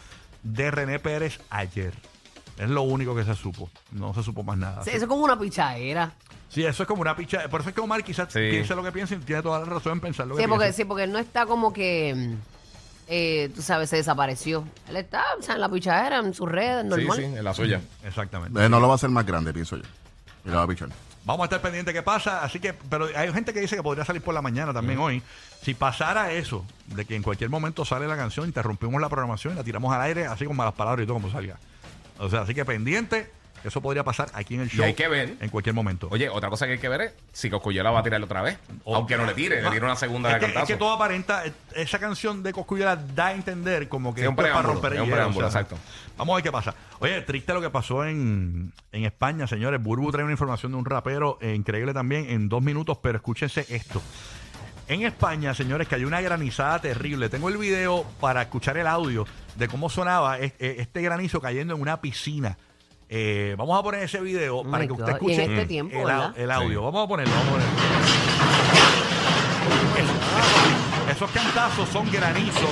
de 0.44 0.71
René 0.71 1.00
Pérez 1.00 1.39
ayer. 1.50 1.94
Es 2.57 2.69
lo 2.69 2.81
único 2.81 3.15
que 3.15 3.24
se 3.24 3.36
supo. 3.36 3.69
No 3.91 4.13
se 4.13 4.21
supo 4.24 4.44
más 4.44 4.57
nada. 4.57 4.83
Sí, 4.83 4.89
Sí, 4.89 4.95
eso 4.97 5.06
es 5.06 5.09
como 5.09 5.24
una 5.24 5.39
pichadera. 5.39 6.12
Eso 6.56 6.84
es 6.84 6.88
como 6.88 7.01
una 7.01 7.16
picha. 7.16 7.48
Por 7.50 7.62
eso 7.62 7.69
es 7.69 7.75
que 7.75 7.81
Omar 7.81 8.04
quizás 8.04 8.31
Sí. 8.34 8.40
piense 8.50 8.75
lo 8.75 8.84
que 8.84 8.92
piensa 8.92 9.13
y 9.16 9.18
tiene 9.19 9.42
toda 9.42 9.60
la 9.60 9.66
razón 9.66 9.94
en 9.94 10.00
pensar 10.01 10.28
lo 10.28 10.36
que 10.36 10.42
Sí 10.44 10.48
porque, 10.48 10.66
piensa. 10.66 10.78
sí, 10.78 10.86
porque 10.86 11.04
él 11.04 11.12
no 11.12 11.19
está 11.19 11.46
como 11.46 11.72
que, 11.74 12.13
mm, 12.16 12.34
eh, 13.07 13.50
tú 13.56 13.62
sabes, 13.62 13.90
se 13.90 13.98
desapareció. 13.98 14.66
Él 14.88 14.98
está 14.98 15.24
o 15.40 15.42
sea, 15.44 15.56
en 15.56 15.62
la 15.62 15.69
pichadera, 15.69 16.18
en 16.19 16.34
sus 16.34 16.50
redes, 16.50 16.84
Sí, 16.84 16.90
normal. 16.90 17.18
sí, 17.18 17.24
en 17.24 17.44
la 17.44 17.54
suya. 17.54 17.81
Exactamente. 18.04 18.63
Eh, 18.66 18.69
no 18.69 18.80
lo 18.80 18.88
va 18.88 18.94
a 18.94 18.96
hacer 18.96 19.10
más 19.10 19.25
grande, 19.25 19.54
pienso 19.54 19.78
yo. 19.78 19.84
Y 20.46 20.50
lo 20.50 20.57
va 20.57 20.63
a 20.63 20.68
pichar. 20.68 20.90
Vamos 21.25 21.42
a 21.42 21.46
estar 21.46 21.62
pendientes 21.62 21.94
qué 21.94 22.01
pasa. 22.01 22.44
Así 22.44 22.60
que, 22.60 22.74
pero 22.74 23.07
hay 23.16 23.31
gente 23.34 23.54
que 23.54 23.60
dice 23.60 23.75
que 23.75 23.84
podría 23.84 24.06
salir 24.06 24.22
por 24.22 24.34
la 24.34 24.42
mañana 24.42 24.74
también 24.74 24.98
hoy. 25.00 25.22
Si 25.62 25.74
pasara 25.75 26.31
eso, 26.31 26.66
de 26.88 27.06
que 27.06 27.16
en 27.16 27.22
cualquier 27.22 27.50
momento 27.50 27.84
sale 27.86 28.07
la 28.07 28.16
canción, 28.16 28.48
interrumpimos 28.48 29.00
la 29.01 29.10
programación 29.10 29.54
y 29.54 29.57
la 29.57 29.63
tiramos 29.63 29.94
al 29.94 30.01
aire, 30.01 30.25
así 30.25 30.46
con 30.46 30.56
malas 30.56 30.74
palabras 30.74 31.04
y 31.04 31.06
todo 31.07 31.16
como 31.16 31.30
salga. 31.30 31.57
O 32.18 32.30
sea, 32.30 32.42
así 32.42 32.56
que 32.56 32.63
pendiente, 32.66 33.30
eso 33.63 33.81
podría 33.81 34.03
pasar 34.03 34.29
aquí 34.33 34.56
en 34.56 34.61
el 34.61 34.67
Y 34.67 34.71
show. 34.71 34.85
hay 34.85 34.94
que 34.94 35.07
ver. 35.07 35.35
En 35.39 35.50
cualquier 35.50 35.75
momento. 35.75 36.07
Oye, 36.11 36.29
otra 36.29 36.50
cosa 36.50 36.65
que 36.65 36.73
hay 36.73 36.79
que 36.79 36.89
ver 36.89 37.01
es 37.01 37.13
si 37.31 37.50
Coscuyuela 37.50 37.91
va 37.91 38.00
a 38.00 38.03
tirarlo 38.03 38.25
otra 38.25 38.41
vez. 38.41 38.57
O- 38.83 38.95
Aunque 38.95 39.17
no 39.17 39.25
le 39.25 39.33
tire, 39.33 39.61
le 39.61 39.69
tire 39.69 39.83
una 39.85 39.95
segunda 39.95 40.29
es 40.29 40.35
de 40.35 40.39
que, 40.39 40.45
cantazo. 40.47 40.63
es 40.65 40.69
que 40.69 40.77
todo 40.77 40.94
aparenta, 40.94 41.44
esa 41.75 42.00
canción 42.00 42.41
de 42.44 42.53
Coscuyuela 42.53 42.95
da 42.95 43.27
a 43.27 43.33
entender 43.33 43.88
como 43.89 44.13
que 44.13 44.21
Sí, 44.21 44.27
un 44.27 44.33
es 44.33 44.38
para 44.38 44.61
romper 44.61 44.94
el 44.94 45.03
es 45.03 45.09
preámbulo, 45.11 45.47
exacto. 45.47 45.77
Vamos 46.17 46.33
a 46.33 46.35
ver 46.38 46.44
qué 46.44 46.51
pasa. 46.51 46.75
Oye, 47.00 47.21
triste 47.21 47.53
lo 47.53 47.61
que 47.61 47.69
pasó 47.69 48.03
en, 48.06 48.73
en 48.91 49.06
España, 49.06 49.47
señores. 49.47 49.81
Burbu 49.81 50.12
trae 50.12 50.23
una 50.23 50.33
información 50.33 50.71
de 50.73 50.77
un 50.77 50.85
rapero 50.85 51.38
eh, 51.41 51.53
increíble 51.55 51.94
también 51.94 52.29
en 52.29 52.50
dos 52.50 52.62
minutos, 52.62 52.97
pero 53.01 53.17
escúchense 53.17 53.65
esto. 53.69 54.01
En 54.88 55.03
España, 55.03 55.53
señores, 55.53 55.88
que 55.88 55.95
hay 55.95 56.03
una 56.03 56.19
granizada 56.19 56.79
terrible. 56.81 57.29
Tengo 57.29 57.50
el 57.50 57.57
video 57.57 58.05
para 58.19 58.41
escuchar 58.41 58.75
el 58.77 58.88
audio 58.88 59.25
de 59.55 59.67
cómo 59.67 59.88
sonaba 59.88 60.39
es- 60.39 60.53
eh, 60.59 60.77
este 60.79 61.01
granizo 61.03 61.39
cayendo 61.39 61.75
en 61.75 61.81
una 61.81 62.01
piscina. 62.01 62.57
Eh, 63.11 63.56
vamos 63.57 63.79
a 63.79 63.81
poner 63.83 64.03
ese 64.03 64.19
video 64.19 64.57
Oh 64.59 64.63
para 64.69 64.85
que 64.85 64.91
usted 64.94 65.03
God. 65.06 65.13
escuche 65.13 65.44
en 65.44 65.51
este 65.51 65.65
tiempo, 65.65 65.97
el, 66.07 66.44
el 66.44 66.51
audio. 66.51 66.79
Sí. 66.79 66.85
Vamos 66.85 67.06
a 67.06 67.07
ponerlo, 67.07 67.33
vamos 67.33 67.47
a 67.47 67.51
ponerlo. 67.51 67.73
Esos 71.11 71.31
cantazos 71.31 71.89
son 71.89 72.09
granizos, 72.11 72.69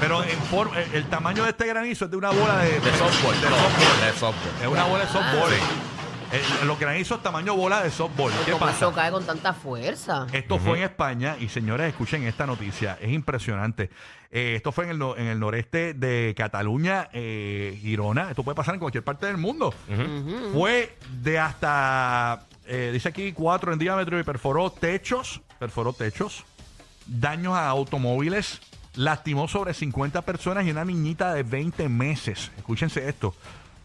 pero 0.00 0.22
en 0.22 0.38
forma, 0.48 0.80
el, 0.80 0.94
el 0.94 1.04
tamaño 1.06 1.42
de 1.42 1.50
este 1.50 1.66
granizo 1.66 2.04
es 2.04 2.10
de 2.10 2.16
una 2.16 2.30
bola 2.30 2.58
de, 2.58 2.78
De 2.80 2.90
softball. 2.96 3.34
de 3.40 3.48
softball. 3.48 4.00
De 4.06 4.12
softball. 4.18 4.62
Es 4.62 4.68
una 4.68 4.84
bola 4.84 5.04
de 5.04 5.10
softball. 5.10 5.52
Ah. 5.52 5.95
El- 6.32 6.66
los 6.66 6.78
granizos 6.78 7.22
tamaño 7.22 7.54
bola 7.54 7.82
de 7.82 7.90
softball. 7.90 8.32
¿Qué 8.44 8.52
¿Cómo 8.52 8.66
pasa? 8.66 8.76
eso 8.76 8.92
cae 8.92 9.10
con 9.10 9.24
tanta 9.24 9.52
fuerza? 9.54 10.26
Esto 10.32 10.58
fue 10.58 10.78
en 10.78 10.84
España 10.84 11.36
y 11.38 11.48
señores, 11.48 11.88
escuchen 11.88 12.24
esta 12.24 12.46
noticia, 12.46 12.98
es 13.00 13.10
impresionante. 13.12 13.90
Eh, 14.30 14.54
esto 14.56 14.72
fue 14.72 14.84
en 14.84 14.90
el, 14.90 14.98
no- 14.98 15.16
en 15.16 15.26
el 15.28 15.38
noreste 15.38 15.94
de 15.94 16.34
Cataluña, 16.36 17.08
eh, 17.12 17.78
Girona. 17.80 18.28
Esto 18.30 18.42
puede 18.42 18.56
pasar 18.56 18.74
en 18.74 18.80
cualquier 18.80 19.04
parte 19.04 19.26
del 19.26 19.36
mundo. 19.36 19.72
Fue 20.52 20.96
de 21.22 21.38
hasta, 21.38 22.44
eh, 22.66 22.90
dice 22.92 23.08
aquí, 23.08 23.32
cuatro 23.32 23.72
en 23.72 23.78
diámetro 23.78 24.18
y 24.18 24.24
perforó 24.24 24.70
techos, 24.70 25.40
perforó 25.60 25.92
techos, 25.92 26.44
daños 27.06 27.54
a 27.54 27.68
automóviles, 27.68 28.60
lastimó 28.96 29.46
sobre 29.46 29.74
50 29.74 30.22
personas 30.22 30.66
y 30.66 30.70
una 30.72 30.84
niñita 30.84 31.32
de 31.32 31.44
20 31.44 31.88
meses. 31.88 32.50
Escúchense 32.56 33.08
esto, 33.08 33.34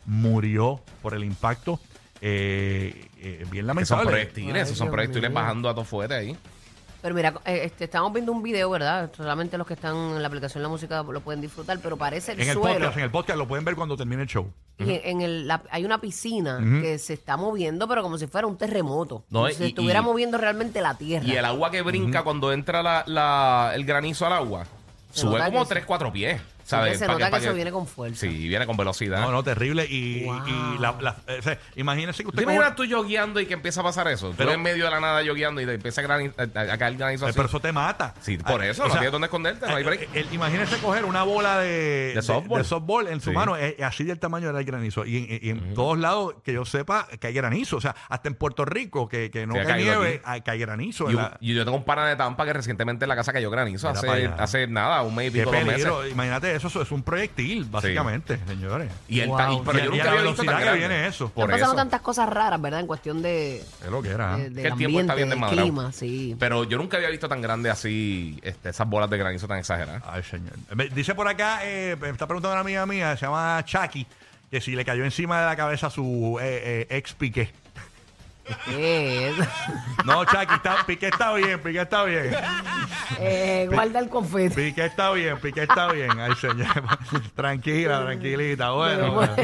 murió 0.08 0.82
por 1.04 1.14
el 1.14 1.24
impacto. 1.24 1.80
Eh, 2.22 3.08
eh, 3.18 3.46
bien 3.50 3.50
Que 3.50 3.58
son 3.58 3.68
lamentable. 3.68 4.10
proyectiles, 4.10 4.56
Ay, 4.56 4.62
esos 4.62 4.78
son 4.78 4.88
Dios 4.88 4.94
proyectiles 4.94 5.30
mío. 5.30 5.40
bajando 5.40 5.70
a 5.70 5.74
todo 5.74 5.86
fuerte 5.86 6.14
ahí. 6.16 6.38
Pero 7.02 7.16
mira, 7.16 7.34
eh, 7.46 7.62
este, 7.64 7.86
estamos 7.86 8.14
viendo 8.14 8.32
un 8.32 8.44
video, 8.44 8.70
¿verdad? 8.70 9.12
Solamente 9.18 9.58
los 9.58 9.66
que 9.66 9.74
están 9.74 9.96
en 9.96 10.22
la 10.22 10.28
aplicación 10.28 10.60
de 10.62 10.64
la 10.64 10.70
música 10.70 11.02
lo 11.02 11.22
pueden 11.22 11.42
disfrutar, 11.42 11.80
pero 11.82 11.98
parece 11.98 12.34
el 12.34 12.42
En 12.42 12.50
el 12.50 12.54
suelo. 12.54 12.76
podcast, 12.76 12.98
en 12.98 13.04
el 13.04 13.10
podcast 13.10 13.40
lo 13.40 13.48
pueden 13.48 13.66
ver 13.66 13.76
cuando 13.76 13.98
termine 13.98 14.22
el 14.22 14.28
show. 14.28 14.52
Y 14.78 14.84
en, 14.84 15.02
en 15.04 15.22
el, 15.22 15.48
la- 15.48 15.64
hay 15.72 15.84
una 15.84 16.00
piscina 16.00 16.60
que 16.82 17.00
se 17.00 17.14
está 17.14 17.38
moviendo, 17.38 17.88
pero 17.88 18.04
como 18.04 18.20
si 18.20 18.28
fuera 18.28 18.46
un 18.46 18.56
terremoto. 18.56 19.24
No, 19.32 19.40
como 19.40 19.50
y- 19.50 19.54
si 19.54 19.58
se 19.58 19.66
estuviera 19.68 20.02
y- 20.02 20.04
moviendo 20.04 20.38
realmente 20.38 20.80
la 20.80 20.96
tierra. 20.96 21.26
Y 21.28 21.32
el 21.36 21.46
agua 21.46 21.72
que 21.72 21.82
brinca 21.82 22.22
cuando 22.24 22.54
entra 22.54 22.84
la, 22.84 23.04
la- 23.08 23.72
el 23.74 23.84
granizo 23.84 24.28
al 24.28 24.34
agua, 24.34 24.66
Se 25.12 25.22
sube 25.22 25.40
nota 25.40 25.46
como 25.52 25.64
que 25.64 25.70
3, 25.70 25.86
4 25.86 26.14
pies. 26.14 26.40
Se 26.98 27.08
nota 27.08 27.30
que 27.32 27.38
eso 27.38 27.54
viene 27.54 27.72
con 27.72 27.88
fuerza. 27.88 28.20
Sí, 28.22 28.48
viene 28.48 28.66
con 28.66 28.78
velocidad. 28.78 29.22
No, 29.22 29.32
no, 29.32 29.44
terrible. 29.44 29.86
Y, 29.90 30.24
Wow. 30.24 30.42
y 30.48 30.78
la, 30.80 30.96
la- 31.00 31.16
eh, 31.28 31.38
o 31.40 31.42
sea, 31.42 31.60
imagínese 31.76 32.24
que 32.24 32.30
usted 32.30 32.40
¿Te 32.42 32.46
coge- 32.46 32.56
imaginas 32.56 32.76
tú 32.76 32.86
yogueando 32.86 33.40
y 33.40 33.46
que 33.46 33.54
empieza 33.54 33.82
a 33.82 33.84
pasar 33.84 34.08
eso? 34.08 34.34
Pero- 34.38 34.50
tú 34.50 34.56
en 34.56 34.62
medio 34.62 34.86
de 34.86 34.92
la 34.92 35.00
nada 35.00 35.22
yogueando 35.22 35.62
y 35.62 35.66
te 35.66 35.74
empieza 35.76 36.02
a, 36.02 36.04
grani- 36.04 36.32
a- 36.38 36.44
a 36.74 36.78
caer 36.78 36.96
granizo 36.98 37.26
Eh, 37.26 37.30
así. 37.30 37.36
pero 37.38 37.48
eso 37.50 37.60
te 37.60 37.72
mata. 37.72 38.14
Sí, 38.22 38.38
por 38.38 38.62
Ah, 38.62 38.68
eso, 38.68 38.84
no 38.84 38.90
sea, 38.90 39.00
tienes 39.00 39.12
dónde 39.12 39.26
esconderte, 39.26 39.68
no 39.68 39.76
hay 39.76 39.84
eh, 39.84 39.86
break. 39.86 40.02
eh, 40.02 40.10
el- 40.14 40.34
imagínese 40.34 40.78
coger 40.78 41.06
una 41.06 41.24
bola 41.24 41.60
de, 41.60 42.14
De 42.16 42.22
softball. 42.22 42.60
de 42.62 42.68
softball 42.68 43.08
en 43.08 43.22
su 43.22 43.30
Sí. 43.32 43.36
mano, 43.36 43.58
eh, 43.58 43.78
así 43.84 44.04
del 44.04 44.20
tamaño 44.20 44.52
del 44.54 44.64
granizo. 44.66 45.06
Y, 45.06 45.18
en- 45.18 45.40
y 45.42 45.50
en 45.50 45.74
todos 45.74 45.98
lados 45.98 46.36
que 46.44 46.54
yo 46.54 46.66
sepa 46.66 47.08
que 47.20 47.28
hay 47.28 47.34
granizo. 47.34 47.78
O 47.78 47.82
sea, 47.82 47.96
hasta 48.10 48.28
en 48.30 48.36
Puerto 48.36 48.66
Rico, 48.66 49.08
que, 49.10 49.30
que 49.32 49.46
no 49.48 49.54
Sí, 49.56 49.60
ha 49.60 49.64
cae 49.64 49.72
caído 49.74 50.00
nieve, 50.02 50.16
aquí. 50.16 50.24
hay, 50.26 50.42
que 50.42 50.52
hay 50.52 50.60
granizo. 50.60 51.06
Y, 51.10 51.12
en 51.14 51.18
un- 51.18 51.22
la- 51.24 51.38
y 51.40 51.54
yo 51.54 51.64
tengo 51.66 51.78
un 51.78 51.84
pana 51.84 52.08
de 52.08 52.16
Tampa 52.16 52.46
que 52.46 52.54
recientemente 52.54 53.06
en 53.06 53.10
la 53.10 53.16
casa 53.16 53.34
cayó 53.34 53.50
granizo. 53.50 53.88
Mira 53.90 54.02
para 54.02 54.14
Hace, 54.14 54.26
allá. 54.26 54.36
hace 54.44 54.68
nada, 54.68 55.02
un 55.04 55.16
mes 55.16 55.30
y 55.30 55.32
Qué 55.34 55.40
pico, 55.40 55.52
dos 55.52 55.66
meses. 55.66 55.74
peligro. 55.86 56.08
Imagínate, 56.08 56.56
eso, 56.68 56.82
es 56.82 56.92
un 56.92 57.04
proyectil, 57.04 57.66
básicamente, 57.66 58.40
señores. 58.48 58.92
Y 59.08 59.20
el 59.22 59.30
Wow. 59.30 59.38
ta- 59.38 59.52
y- 59.54 59.62
pero 59.66 59.78
Y 59.78 59.82
a- 59.82 59.86
yo 59.86 59.96
y 59.96 60.00
a 60.00 60.04
nunca 60.04 60.04
la 60.06 60.12
había 60.12 60.22
visto 60.24 60.44
tan 60.44 60.46
velocidad 60.46 60.58
que 60.58 60.64
grande. 60.80 60.80
viene 60.80 61.08
eso. 61.08 61.30
Por 61.30 61.50
pasado 61.50 61.72
eso. 61.72 61.76
tantas 61.76 62.02
cosas 62.02 62.30
raras, 62.30 62.62
¿verdad? 62.62 62.80
En 62.80 62.88
cuestión 62.88 63.22
de, 63.22 63.58
Es 63.58 63.90
lo 63.92 64.02
que 64.02 64.10
era. 64.10 64.38
de- 64.38 64.50
del 64.50 64.54
Que 64.64 64.68
el 64.70 64.76
tiempo 64.78 65.00
está 65.00 65.16
bien 65.16 65.30
del 65.30 65.40
desmadrado. 65.40 65.62
clima, 65.64 65.92
sí. 65.92 66.36
Pero 66.40 66.64
yo 66.64 66.78
nunca 66.78 66.98
había 66.98 67.10
visto 67.10 67.28
tan 67.30 67.42
grande 67.42 67.70
así 67.70 68.40
este, 68.44 68.70
esas 68.70 68.88
bolas 68.90 69.10
de 69.10 69.18
granizo 69.18 69.48
tan 69.48 69.58
exageradas. 69.60 70.04
Ay, 70.06 70.24
señor. 70.24 70.54
Me- 70.76 70.90
Dice 70.90 71.16
por 71.16 71.28
acá, 71.28 71.60
eh, 71.64 71.96
me 72.00 72.10
está 72.10 72.28
preguntando 72.28 72.54
una 72.54 72.62
amiga 72.62 72.86
mía, 72.86 73.16
se 73.18 73.26
llama 73.26 73.64
Chucky, 73.66 74.06
que 74.50 74.60
si 74.62 74.76
le 74.76 74.84
cayó 74.86 75.04
encima 75.06 75.40
de 75.40 75.46
la 75.46 75.56
cabeza 75.56 75.88
a 75.88 75.90
su 75.90 76.38
eh, 76.42 76.88
eh, 76.90 76.98
ex 76.98 77.14
Piqué. 77.14 77.52
¿Qué 78.66 79.30
es? 79.30 79.36
No, 80.04 80.26
Chucky, 80.26 80.56
está, 80.56 80.84
Piqué 80.88 81.10
está 81.10 81.32
bien, 81.34 81.60
Piqué 81.62 81.82
está 81.82 82.04
bien. 82.04 82.36
Eh, 83.20 83.70
guarda 83.72 84.00
el 84.00 84.10
confeti. 84.10 84.56
Piqué 84.56 84.86
está 84.86 85.12
bien, 85.12 85.38
Piqué 85.40 85.62
está 85.62 85.92
bien. 85.92 86.20
Ay, 86.20 86.34
señor. 86.42 86.66
Tranquila, 87.36 88.02
tranquilita. 88.02 88.72
Bueno, 88.72 89.12
bueno. 89.12 89.36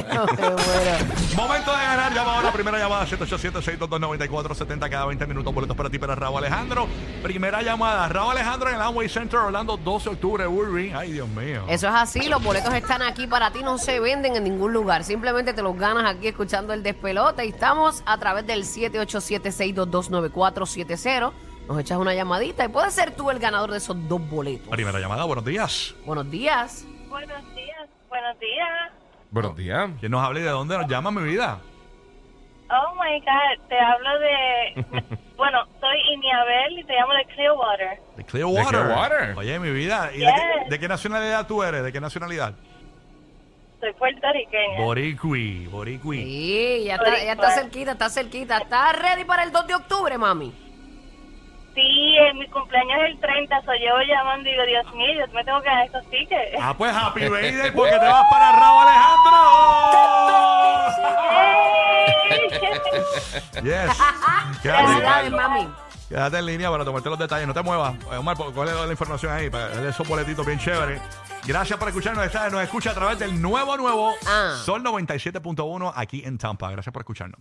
Momento 1.35 1.71
de 1.71 1.83
ganar. 1.83 2.11
Llama 2.11 2.37
ahora. 2.37 2.51
Primera 2.51 2.79
llamada 2.79 3.05
787-622-9470 3.05 4.89
cada 4.89 5.05
20 5.05 5.27
minutos. 5.27 5.53
Boletos 5.53 5.77
para 5.77 5.91
ti, 5.91 5.99
para 5.99 6.15
Raúl 6.15 6.39
Alejandro. 6.39 6.87
Primera 7.21 7.61
llamada. 7.61 8.07
Raúl 8.09 8.31
Alejandro 8.31 8.69
en 8.69 8.75
el 8.75 8.81
Amway 8.81 9.09
Center, 9.09 9.39
Orlando, 9.39 9.77
12 9.77 10.09
de 10.09 10.15
octubre. 10.15 10.47
Ay, 10.95 11.11
Dios 11.11 11.29
mío. 11.29 11.63
Eso 11.67 11.87
es 11.87 11.93
así, 11.93 12.27
los 12.27 12.43
boletos 12.43 12.73
están 12.73 13.01
aquí 13.01 13.27
para 13.27 13.51
ti, 13.51 13.61
no 13.61 13.77
se 13.77 13.99
venden 13.99 14.35
en 14.35 14.43
ningún 14.43 14.73
lugar. 14.73 15.03
Simplemente 15.03 15.53
te 15.53 15.61
los 15.61 15.77
ganas 15.77 16.05
aquí 16.05 16.27
escuchando 16.27 16.73
el 16.73 16.83
despelote. 16.83 17.45
Y 17.45 17.49
estamos 17.49 18.01
a 18.05 18.17
través 18.17 18.47
del 18.47 18.65
787-622-9470. 19.05 21.31
Nos 21.67 21.79
echas 21.79 21.97
una 21.97 22.13
llamadita 22.13 22.63
y 22.65 22.69
puedes 22.69 22.93
ser 22.93 23.11
tú 23.11 23.29
el 23.29 23.39
ganador 23.39 23.71
de 23.71 23.77
esos 23.77 23.95
dos 24.07 24.21
boletos. 24.29 24.67
Primera 24.69 24.99
llamada. 24.99 25.25
Buenos 25.25 25.43
días. 25.45 25.93
Buenos 26.05 26.29
días. 26.31 26.85
Buenos 27.09 27.41
días, 27.55 27.87
buenos 28.09 28.39
días. 28.39 28.91
Buenos 29.31 29.55
días. 29.57 29.89
¿Quién 29.99 30.11
nos 30.11 30.23
habla 30.23 30.39
y 30.39 30.43
de 30.43 30.49
dónde 30.49 30.77
nos 30.77 30.87
llama 30.87 31.11
mi 31.11 31.23
vida? 31.23 31.59
Oh 32.69 32.95
my 32.95 33.19
God, 33.19 33.67
te 33.69 33.77
hablo 33.79 34.19
de. 34.19 34.85
bueno, 35.37 35.59
soy 35.79 35.97
Iniabel 36.13 36.79
y 36.79 36.83
te 36.85 36.93
llamo 36.93 37.13
de 37.13 37.25
Clearwater. 37.33 37.99
De 38.17 38.23
Clearwater. 38.25 38.65
De 38.65 38.71
Clearwater. 38.83 39.37
Oye, 39.37 39.59
mi 39.59 39.71
vida. 39.71 40.09
¿Y 40.13 40.19
de, 40.19 40.25
Yes. 40.25 40.33
qué, 40.35 40.69
de 40.69 40.79
qué 40.79 40.87
nacionalidad 40.87 41.47
tú 41.47 41.63
eres? 41.63 41.83
¿De 41.83 41.91
qué 41.93 41.99
nacionalidad? 42.01 42.53
Soy 43.79 43.93
puertorriqueña. 43.93 44.79
Boricui. 44.81 45.67
Boricui. 45.67 46.17
Sí, 46.23 46.83
ya 46.85 46.95
está, 46.95 47.23
ya 47.23 47.31
está 47.33 47.51
cerquita, 47.51 47.91
está 47.91 48.09
cerquita. 48.09 48.57
¿Estás 48.57 48.97
ready 48.99 49.23
para 49.23 49.43
el 49.43 49.51
2 49.51 49.67
de 49.67 49.75
octubre, 49.75 50.17
mami? 50.17 50.51
Sí, 51.75 52.15
en 52.17 52.39
mi 52.39 52.47
cumpleaños 52.47 52.97
es 53.03 53.11
el 53.11 53.19
30, 53.19 53.61
soy 53.63 53.77
yo 53.85 54.01
llamando 54.07 54.49
y 54.49 54.51
digo, 54.51 54.63
Dios 54.65 54.95
mío, 54.95 55.13
yo 55.19 55.27
me 55.31 55.43
tengo 55.43 55.61
que 55.61 55.69
dar 55.69 55.85
estos 55.85 56.03
tickets. 56.09 56.57
Ah, 56.59 56.73
pues 56.75 56.91
happy 56.91 57.19
birthday 57.29 57.69
porque 57.71 57.91
te 57.91 57.97
vas 58.05 58.25
para 58.31 58.51
Raúl 58.53 58.87
Alejandro. 58.87 59.37
Yes. 63.63 63.89
Quédate, 64.61 64.87
Felicidades, 64.87 65.31
mami. 65.31 65.67
quédate 66.09 66.37
en 66.37 66.45
línea 66.45 66.69
para 66.69 66.85
tomarte 66.85 67.09
los 67.09 67.17
detalles. 67.19 67.47
No 67.47 67.53
te 67.53 67.61
muevas. 67.63 67.95
Omar, 68.17 68.37
¿cuál 68.53 68.69
es 68.69 68.75
la 68.75 68.87
información 68.91 69.31
ahí? 69.33 69.49
Para 69.49 69.69
darle 69.69 69.89
esos 69.89 70.07
boletitos 70.07 70.45
bien 70.45 70.59
chéveres. 70.59 71.01
Gracias 71.47 71.79
por 71.79 71.87
escucharnos. 71.87 72.25
Esta- 72.25 72.49
Nos 72.49 72.61
escucha 72.61 72.91
a 72.91 72.93
través 72.93 73.19
del 73.19 73.41
nuevo, 73.41 73.77
nuevo 73.77 74.13
Ah. 74.27 74.55
Sol 74.65 74.83
97.1 74.83 75.91
aquí 75.95 76.21
en 76.25 76.37
Tampa. 76.37 76.69
Gracias 76.71 76.91
por 76.91 77.01
escucharnos. 77.01 77.39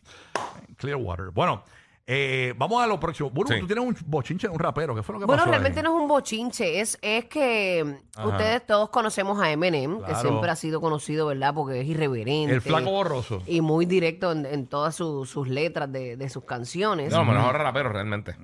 Clearwater. 0.77 1.31
Bueno, 1.33 1.65
eh, 2.07 2.55
vamos 2.57 2.83
a 2.83 2.87
lo 2.87 3.01
próximo. 3.01 3.31
Sí. 3.49 3.59
tú 3.61 3.67
tienes 3.67 3.85
un 3.85 3.97
bochinche 4.07 4.47
de 4.47 4.53
un 4.53 4.61
rapero. 4.61 4.95
¿Qué 4.95 5.03
fue 5.03 5.15
lo 5.15 5.19
que 5.19 5.27
Bueno, 5.27 5.43
pasó? 5.43 5.51
ahí? 5.51 5.59
realmente 5.59 5.83
no 5.83 5.97
es 5.97 6.03
un 6.03 6.09
bochinche, 6.09 6.81
es, 6.81 6.99
es 7.03 7.25
que 7.25 7.99
Ajá. 8.15 8.29
ustedes 8.29 8.65
todos 8.67 8.91
conocemos 8.91 9.41
a 9.43 9.51
Eminem, 9.51 10.01
que 10.05 10.15
siempre 10.15 10.51
ha 10.51 10.57
sido 10.57 10.81
conocido, 10.81 11.27
¿verdad? 11.27 11.53
Porque 11.55 11.81
es 11.81 11.87
irreverente. 11.89 12.55
El 12.55 12.61
flaco 12.61 12.91
borroso. 12.93 13.43
Y 13.47 13.61
muy 13.61 13.87
directo 13.87 14.31
en, 14.31 14.47
en 14.47 14.69
todas 14.69 14.95
sus- 14.95 15.29
sus 15.29 15.49
letras 15.49 15.91
de, 15.91 16.17
de 16.17 16.29
sus 16.29 16.45
canciones. 16.45 17.13
No, 17.13 17.25
mejor 17.25 17.57
rapero 17.57 17.89
realmente. 17.89 18.37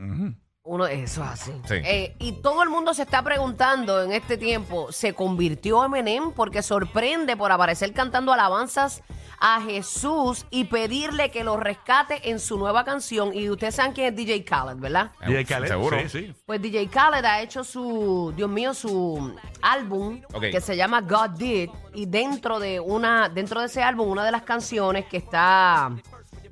Uno, 0.64 0.86
eso 0.86 1.24
es 1.24 1.28
así. 1.28 1.52
Sí. 1.66 1.74
Eh, 1.74 2.14
y 2.20 2.32
todo 2.40 2.62
el 2.62 2.70
mundo 2.70 2.94
se 2.94 3.02
está 3.02 3.22
preguntando 3.22 4.00
en 4.00 4.12
este 4.12 4.36
tiempo, 4.36 4.92
¿se 4.92 5.12
convirtió 5.12 5.84
Eminem? 5.84 6.30
Porque 6.32 6.62
sorprende 6.62 7.36
por 7.36 7.50
aparecer 7.50 7.92
cantando 7.92 8.32
alabanzas 8.32 9.02
a 9.40 9.60
Jesús 9.60 10.46
y 10.50 10.64
pedirle 10.64 11.32
que 11.32 11.42
lo 11.42 11.56
rescate 11.56 12.30
en 12.30 12.38
su 12.38 12.56
nueva 12.58 12.84
canción. 12.84 13.34
Y 13.34 13.50
ustedes 13.50 13.74
saben 13.74 13.92
quién 13.92 14.06
es 14.06 14.16
DJ 14.16 14.44
Khaled, 14.44 14.76
¿verdad? 14.76 15.10
DJ 15.26 15.44
Khaled, 15.44 15.68
Seguro. 15.68 15.98
Sí, 16.02 16.08
sí. 16.08 16.34
Pues 16.46 16.62
DJ 16.62 16.86
Khaled 16.86 17.24
ha 17.24 17.42
hecho 17.42 17.64
su, 17.64 18.32
Dios 18.36 18.48
mío, 18.48 18.72
su 18.72 19.34
álbum 19.62 20.22
que 20.40 20.60
se 20.60 20.76
llama 20.76 21.00
God 21.00 21.30
Did 21.30 21.70
y 21.92 22.06
dentro 22.06 22.60
de 22.60 22.78
una, 22.78 23.28
dentro 23.28 23.58
de 23.58 23.66
ese 23.66 23.82
álbum 23.82 24.08
una 24.08 24.24
de 24.24 24.30
las 24.30 24.42
canciones 24.42 25.06
que 25.06 25.16
está, 25.16 25.90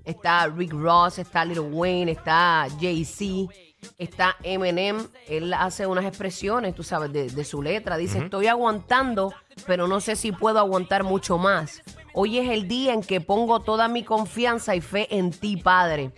está 0.04 0.48
Rick 0.48 0.72
Ross, 0.72 1.20
está 1.20 1.44
Lil 1.44 1.60
Wayne, 1.60 2.10
está 2.10 2.66
Jay 2.80 3.04
Z, 3.04 3.52
está 3.98 4.36
Eminem. 4.42 5.06
Él 5.28 5.52
hace 5.54 5.86
unas 5.86 6.04
expresiones, 6.04 6.74
tú 6.74 6.82
sabes, 6.82 7.12
de, 7.12 7.30
de 7.30 7.44
su 7.44 7.62
letra. 7.62 7.96
Dice 7.96 8.18
estoy 8.18 8.46
aguantando, 8.46 9.34
pero 9.66 9.86
no 9.86 10.00
sé 10.00 10.16
si 10.16 10.32
puedo 10.32 10.58
aguantar 10.58 11.04
mucho 11.04 11.38
más. 11.38 11.82
Hoy 12.12 12.38
es 12.38 12.50
el 12.50 12.66
día 12.66 12.92
en 12.92 13.02
que 13.02 13.20
pongo 13.20 13.60
toda 13.60 13.88
mi 13.88 14.04
confianza 14.04 14.74
y 14.74 14.80
fe 14.80 15.06
en 15.16 15.30
ti, 15.30 15.56
Padre. 15.56 16.12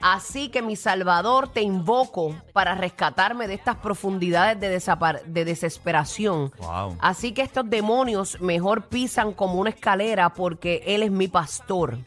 Así 0.00 0.50
que 0.50 0.62
mi 0.62 0.76
Salvador 0.76 1.48
te 1.48 1.62
invoco 1.62 2.34
para 2.52 2.74
rescatarme 2.74 3.48
de 3.48 3.54
estas 3.54 3.76
profundidades 3.76 4.60
de, 4.60 5.44
desesperación. 5.44 6.52
Wow. 6.58 6.96
Así 7.00 7.32
que 7.32 7.42
estos 7.42 7.68
demonios 7.68 8.40
mejor 8.40 8.88
pisan 8.88 9.32
como 9.32 9.54
una 9.54 9.70
escalera 9.70 10.34
porque 10.34 10.82
Él 10.86 11.02
es 11.02 11.10
mi 11.10 11.28
pastor. 11.28 11.98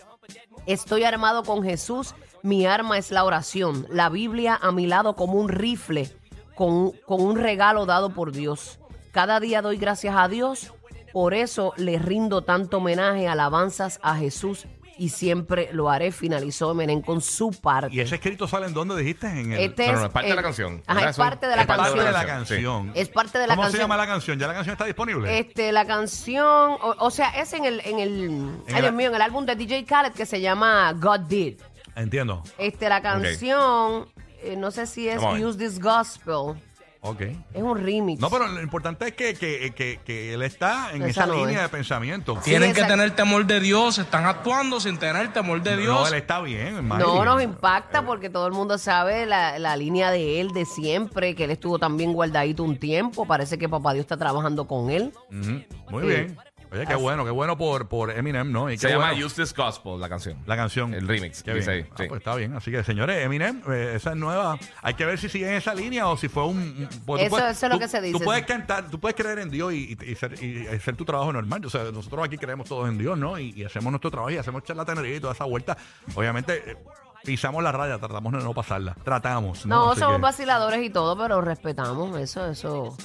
Estoy 0.66 1.04
armado 1.04 1.44
con 1.44 1.64
Jesús, 1.64 2.14
mi 2.44 2.66
arma 2.66 2.98
es 2.98 3.12
la 3.12 3.24
oración, 3.24 3.86
la 3.90 4.10
Biblia 4.10 4.58
a 4.62 4.72
mi 4.72 4.88
lado 4.88 5.16
como 5.16 5.34
un 5.34 5.50
rifle, 5.50 6.10
con, 6.56 6.92
con 7.06 7.22
un 7.22 7.38
regalo 7.38 7.86
dado 7.86 8.10
por 8.12 8.32
Dios. 8.32 8.80
Cada 9.12 9.40
día 9.40 9.62
doy 9.62 9.78
gracias 9.78 10.16
a 10.18 10.28
Dios, 10.28 10.74
por 11.14 11.34
eso 11.34 11.74
le 11.78 11.98
rindo 12.00 12.44
tanto 12.44 12.78
homenaje, 12.78 13.28
alabanzas 13.28 14.00
a 14.04 14.16
Jesús 14.16 14.66
y 14.98 15.10
siempre 15.10 15.70
lo 15.72 15.90
haré, 15.90 16.12
finalizó 16.12 16.72
Eminem 16.72 17.02
con 17.02 17.22
su 17.22 17.52
parte. 17.52 17.96
¿Y 17.96 18.02
ese 18.02 18.16
escrito 18.16 18.50
sale 18.50 18.68
en 18.68 18.74
dónde 18.74 18.98
dijiste? 18.98 19.28
En 19.28 19.54
el... 19.54 19.60
Este 19.62 19.86
es, 19.86 19.94
no, 19.94 20.06
es 20.06 20.12
parte 20.12 20.28
de 20.30 20.36
la 20.36 20.42
canción. 20.44 20.84
Ajá, 20.86 21.10
es 21.10 21.16
parte 21.16 21.48
de 21.48 21.56
la 21.56 21.62
es 21.62 21.68
parte 21.68 21.84
parte 21.84 21.96
canción. 21.96 22.06
de 22.06 22.12
la 22.12 22.22
sí. 22.22 22.28
canción. 22.28 22.92
Es 22.94 23.08
parte 23.08 23.40
de 23.40 23.48
la 23.48 23.54
¿Cómo 23.56 23.62
canción. 23.64 23.78
se 23.78 23.84
llama 23.84 23.96
la 23.96 24.08
canción? 24.08 24.38
¿Ya 24.38 24.48
la 24.48 24.54
canción 24.56 24.74
está 24.74 24.84
disponible? 24.84 25.40
Este, 25.40 25.72
la 25.72 25.86
canción, 25.88 26.72
o, 26.82 26.96
o 27.00 27.12
sea, 27.12 27.30
es 27.30 27.54
en 27.54 27.64
el, 27.64 27.80
en 27.86 28.00
el, 28.00 28.50
ay, 28.68 28.74
el- 28.76 28.82
Dios 28.82 28.94
mío, 28.94 29.08
en 29.08 29.16
el 29.16 29.22
álbum 29.22 29.46
de 29.46 29.56
DJ 29.56 29.86
Khaled 29.86 30.12
que 30.12 30.26
se 30.26 30.42
llama 30.42 30.92
God 31.00 31.22
Did. 31.22 31.62
Entiendo. 31.96 32.44
Este, 32.58 32.90
la 32.90 33.02
canción, 33.02 34.08
eh, 34.42 34.56
no 34.58 34.72
sé 34.72 34.88
si 34.88 35.08
es 35.10 35.18
Vamos 35.18 35.32
a 35.32 35.38
ver. 35.38 35.46
Use 35.46 35.58
This 35.58 35.80
Gospel, 35.82 36.62
Ok. 37.02 37.22
es 37.54 37.62
un 37.64 37.78
remix. 37.82 38.20
No, 38.20 38.30
pero 38.30 38.48
lo 38.48 38.62
importante 38.62 39.08
es 39.08 39.14
que, 39.14 39.34
que, 39.34 39.72
que, 39.74 40.00
que 40.06 40.34
él 40.34 40.42
está 40.42 40.92
en 40.94 41.02
Esa 41.04 41.24
esa 41.24 41.26
no 41.28 41.36
línea 41.46 41.58
es. 41.58 41.62
de 41.64 41.70
pensamiento. 41.70 42.38
Tienen 42.44 42.74
que 42.74 42.84
tener 42.84 43.16
temor 43.16 43.46
de 43.46 43.60
Dios, 43.62 43.98
están 44.00 44.26
actuando 44.26 44.80
sin 44.82 44.98
tener 44.98 45.32
temor 45.32 45.62
de 45.62 45.76
No, 45.78 45.82
Dios. 45.82 46.08
él 46.12 46.16
está 46.18 46.42
bien, 46.42 46.76
hermano. 46.76 47.16
No 47.16 47.24
nos 47.26 47.42
impacta 47.42 48.06
porque 48.06 48.30
todo 48.30 48.48
el 48.48 48.54
mundo 48.54 48.78
sabe 48.78 49.26
la, 49.26 49.60
la 49.60 49.78
línea 49.78 50.12
de 50.12 50.42
él 50.42 50.52
de 50.52 50.66
siempre, 50.66 51.36
que 51.36 51.46
él 51.46 51.52
estuvo 51.52 51.80
también 51.80 52.12
guardadito 52.12 52.64
un 52.64 52.78
tiempo. 52.78 53.26
Parece 53.26 53.58
que 53.58 53.70
Papá 53.70 53.94
Dios 53.94 54.04
está 54.04 54.18
trabajando 54.18 54.68
con 54.68 54.90
él. 54.90 55.14
Ujú. 55.32 55.64
Muy 55.92 56.02
Sí. 56.04 56.08
bien. 56.08 56.38
Oye, 56.72 56.86
qué 56.86 56.96
bueno, 56.96 57.26
qué 57.26 57.32
bueno 57.32 57.58
por, 57.58 57.88
por 57.88 58.12
Eminem, 58.12 58.52
¿no? 58.52 58.70
Y 58.70 58.78
Se 58.78 58.90
llama 58.90 59.10
bueno. 59.12 59.26
Use 59.26 59.42
This 59.42 59.56
Gospel, 59.56 60.00
la 60.00 60.08
canción. 60.08 60.38
La 60.46 60.56
canción. 60.56 60.94
El 60.94 61.08
remix, 61.08 61.42
Qué 61.42 61.54
dice 61.54 61.72
bien. 61.72 61.84
ahí, 61.86 61.90
Ah, 61.92 61.96
sí. 61.98 62.04
pues 62.08 62.20
está 62.20 62.36
bien. 62.36 62.54
Así 62.56 62.72
que, 62.72 62.84
señores, 62.84 63.26
Eminem, 63.26 63.62
eh, 63.72 63.94
esa 63.96 64.12
es 64.12 64.16
nueva. 64.18 64.58
Hay 64.84 64.94
que 64.94 65.06
ver 65.06 65.18
si 65.18 65.30
sigue 65.30 65.48
en 65.50 65.56
esa 65.56 65.74
línea 65.74 66.08
o 66.08 66.16
si 66.18 66.28
fue 66.28 66.46
un. 66.46 66.88
tú 67.06 67.18
Eso- 67.18 67.38
eso 67.38 67.48
es 67.50 67.62
lo 67.64 67.70
tú- 67.72 67.80
que 67.80 67.88
se 67.88 68.02
dice, 68.02 68.18
Tú 68.20 68.24
puedes 68.24 68.42
sí. 68.44 68.48
cantar, 68.48 68.90
tú 68.90 69.00
puedes 69.00 69.16
creer 69.16 69.40
en 69.40 69.50
Dios 69.50 69.74
y, 69.74 69.98
y- 70.00 70.12
y 70.12 70.16
ser, 70.16 70.44
y 70.44 70.68
hacer 70.68 70.96
tu 70.96 71.06
trabajo 71.06 71.34
normal. 71.34 71.66
O 71.66 71.70
sea, 71.70 71.86
nosotros 71.92 72.24
aquí 72.26 72.38
creemos 72.38 72.68
todos 72.70 72.88
en 72.88 72.98
Dios, 72.98 73.18
¿no? 73.18 73.40
Y, 73.40 73.52
y 73.56 73.64
hacemos 73.64 73.92
nuestro 73.92 74.12
trabajo 74.12 74.30
y 74.32 74.38
hacemos 74.38 74.64
charlatanería 74.64 75.16
y 75.16 75.20
toda 75.20 75.34
esa 75.34 75.46
vuelta. 75.46 75.76
Obviamente, 76.16 76.72
eh, 76.72 76.78
pisamos 77.26 77.62
la 77.64 77.72
raya, 77.72 77.98
tratamos 77.98 78.32
de 78.32 78.40
no 78.40 78.54
pasarla. 78.54 78.96
Tratamos. 79.04 79.66
No, 79.66 79.76
No, 79.86 79.92
Así 79.92 80.00
somos 80.02 80.16
que- 80.18 80.22
vaciladores 80.22 80.84
y 80.86 80.90
todo, 80.90 81.18
pero 81.18 81.42
respetamos 81.42 82.18
eso, 82.18 82.46
eso. 82.50 82.96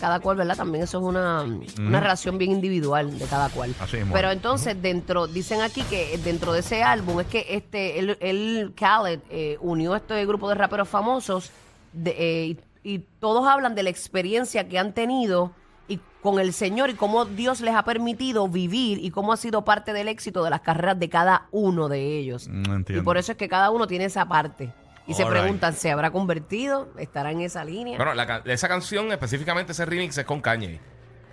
Cada 0.00 0.20
cual, 0.20 0.36
¿verdad? 0.36 0.56
También 0.56 0.84
eso 0.84 0.98
es 0.98 1.04
una, 1.04 1.42
una 1.78 2.00
relación 2.00 2.36
bien 2.36 2.52
individual 2.52 3.18
de 3.18 3.24
cada 3.24 3.48
cual. 3.48 3.74
Así 3.80 3.96
mismo. 3.96 4.12
Pero 4.12 4.30
entonces, 4.30 4.80
dentro, 4.80 5.26
dicen 5.26 5.62
aquí 5.62 5.82
que 5.82 6.18
dentro 6.18 6.52
de 6.52 6.60
ese 6.60 6.82
álbum 6.82 7.20
es 7.20 7.26
que 7.26 7.46
este, 7.48 7.98
él, 7.98 8.18
él, 8.20 8.72
Khaled, 8.76 9.20
eh, 9.30 9.56
unió 9.60 9.96
este 9.96 10.24
grupo 10.26 10.48
de 10.48 10.56
raperos 10.56 10.88
famosos 10.88 11.50
de, 11.92 12.10
eh, 12.10 12.46
y, 12.46 12.58
y 12.82 12.98
todos 13.18 13.46
hablan 13.46 13.74
de 13.74 13.82
la 13.82 13.90
experiencia 13.90 14.68
que 14.68 14.78
han 14.78 14.92
tenido 14.92 15.52
y 15.88 15.98
con 16.22 16.38
el 16.38 16.52
Señor 16.52 16.90
y 16.90 16.94
cómo 16.94 17.24
Dios 17.24 17.62
les 17.62 17.74
ha 17.74 17.82
permitido 17.82 18.46
vivir 18.46 18.98
y 19.02 19.10
cómo 19.10 19.32
ha 19.32 19.38
sido 19.38 19.64
parte 19.64 19.94
del 19.94 20.08
éxito 20.08 20.44
de 20.44 20.50
las 20.50 20.60
carreras 20.60 20.98
de 20.98 21.08
cada 21.08 21.48
uno 21.50 21.88
de 21.88 22.18
ellos. 22.18 22.46
Mm, 22.46 22.72
entiendo. 22.72 23.02
Y 23.02 23.04
por 23.04 23.16
eso 23.16 23.32
es 23.32 23.38
que 23.38 23.48
cada 23.48 23.70
uno 23.70 23.86
tiene 23.86 24.04
esa 24.04 24.28
parte. 24.28 24.72
Y 25.08 25.14
se 25.14 25.24
right. 25.24 25.32
preguntan, 25.32 25.72
¿se 25.74 25.90
habrá 25.90 26.10
convertido? 26.10 26.88
¿Estará 26.98 27.32
en 27.32 27.40
esa 27.40 27.64
línea? 27.64 27.96
Bueno, 27.96 28.14
la 28.14 28.26
ca- 28.26 28.42
esa 28.44 28.68
canción, 28.68 29.10
específicamente 29.10 29.72
ese 29.72 29.84
remix, 29.86 30.16
es 30.18 30.24
con 30.24 30.40
Kanye. 30.40 30.78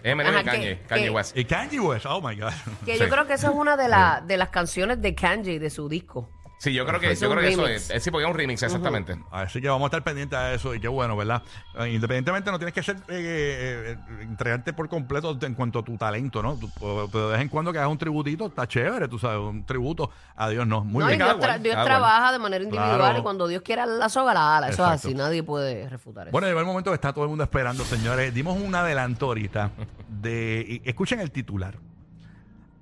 Eminem 0.02 0.34
Ajá, 0.34 0.42
y 0.42 0.46
Kanye, 0.46 0.78
que- 0.80 0.88
Kanye 0.88 1.04
que- 1.06 1.10
West. 1.10 1.38
Y 1.38 1.46
Kanye 1.46 1.80
West, 1.80 2.06
oh 2.08 2.22
my 2.22 2.36
God. 2.40 2.52
que 2.86 2.94
sí. 2.94 3.00
yo 3.00 3.10
creo 3.10 3.28
que 3.28 3.34
eso 3.34 3.50
es 3.50 3.56
una 3.56 3.76
de, 3.76 3.88
la- 3.90 4.24
de 4.26 4.38
las 4.38 4.50
canciones 4.50 5.02
de 5.02 5.14
Kanye, 5.14 5.60
de 5.60 5.70
su 5.70 5.90
disco. 5.90 6.30
Sí, 6.58 6.74
yo 6.74 6.86
creo 6.86 7.00
que, 7.00 7.14
yo 7.16 7.30
creo 7.30 7.42
que 7.42 7.50
eso 7.50 7.64
remix. 7.64 7.82
es. 7.84 7.90
eh, 7.92 8.00
Sí, 8.00 8.12
porque 8.12 8.24
es 8.26 8.32
un 8.32 8.38
remix, 8.38 8.64
exactamente. 8.64 9.18
Así 9.30 9.62
que 9.62 9.68
vamos 9.68 9.84
a 9.84 9.88
estar 9.88 10.04
pendientes 10.04 10.40
de 10.40 10.56
eso 10.56 10.74
y 10.74 10.80
qué 10.80 10.88
bueno, 10.88 11.16
¿verdad? 11.18 11.44
Eh, 11.78 11.90
Independientemente 11.90 12.50
no 12.50 12.58
tienes 12.58 12.74
que 12.74 12.82
ser 12.82 12.96
eh, 13.10 13.96
eh, 13.98 13.98
entregarte 14.22 14.74
por 14.74 14.88
completo 14.90 15.38
en 15.42 15.54
cuanto 15.54 15.80
a 15.80 15.84
tu 15.84 15.98
talento, 15.98 16.42
¿no? 16.42 16.56
Tú- 16.56 16.70
pero 16.80 17.08
de 17.28 17.34
vez 17.34 17.42
en 17.42 17.50
cuando 17.50 17.72
que 17.72 17.78
hagas 17.80 17.92
un 17.92 17.98
tributito, 17.98 18.48
está 18.48 18.68
chévere, 18.68 19.08
tú 19.08 19.20
sabes, 19.20 19.40
un 19.40 19.66
tributo 19.66 20.10
a 20.36 20.50
Dios, 20.50 20.66
no. 20.66 20.84
Muy 20.84 21.02
No, 21.02 21.06
y 21.06 21.08
bien. 21.10 21.20
cada 21.20 21.34
Dios, 21.34 21.44
tra- 21.44 21.48
cual, 21.50 21.64
Dios 21.64 21.76
cada 21.76 21.86
trabaja 21.86 22.32
de 22.32 22.40
manera 22.40 22.64
individual 22.64 22.98
Claro. 23.00 23.20
y 23.20 23.22
cuando 23.22 23.48
Dios 23.48 23.62
quiera 23.62 23.86
la 23.86 24.10
soga 24.10 24.34
la 24.34 24.58
ala. 24.58 24.68
Eso 24.70 24.84
es 24.84 24.90
Exacto. 24.94 25.08
así, 25.10 25.16
nadie 25.16 25.44
puede 25.44 25.90
refutar 25.90 26.28
eso. 26.28 26.32
Bueno, 26.32 26.48
llegó 26.48 26.60
el 26.62 26.66
momento 26.66 26.90
que 26.92 26.96
está 26.96 27.12
todo 27.14 27.26
el 27.26 27.30
mundo 27.30 27.44
esperando, 27.44 27.84
señores. 27.84 28.34
Dimos 28.34 28.58
un 28.58 28.74
adelanto 28.74 29.26
ahorita 29.28 29.72
de. 30.08 30.82
y 30.84 30.90
Escuchen 30.90 31.20
el 31.20 31.32
titular. 31.32 31.76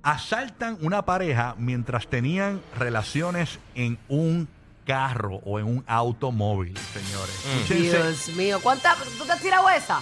Asaltan 0.04 0.76
una 0.82 1.04
pareja 1.06 1.54
mientras 1.58 2.06
tenían 2.08 2.60
relaciones 2.78 3.58
en 3.74 3.98
un 4.08 4.46
carro 4.86 5.36
o 5.46 5.58
en 5.58 5.64
un 5.66 5.84
automóvil, 5.86 6.76
señores. 6.76 7.34
Escúchense. 7.62 7.88
Dios 8.02 8.28
mío, 8.36 8.60
¿cuántas? 8.62 8.98
¿Tú 9.18 9.24
te 9.24 9.32
has 9.32 9.40
tirado 9.40 9.68
esa? 9.70 10.00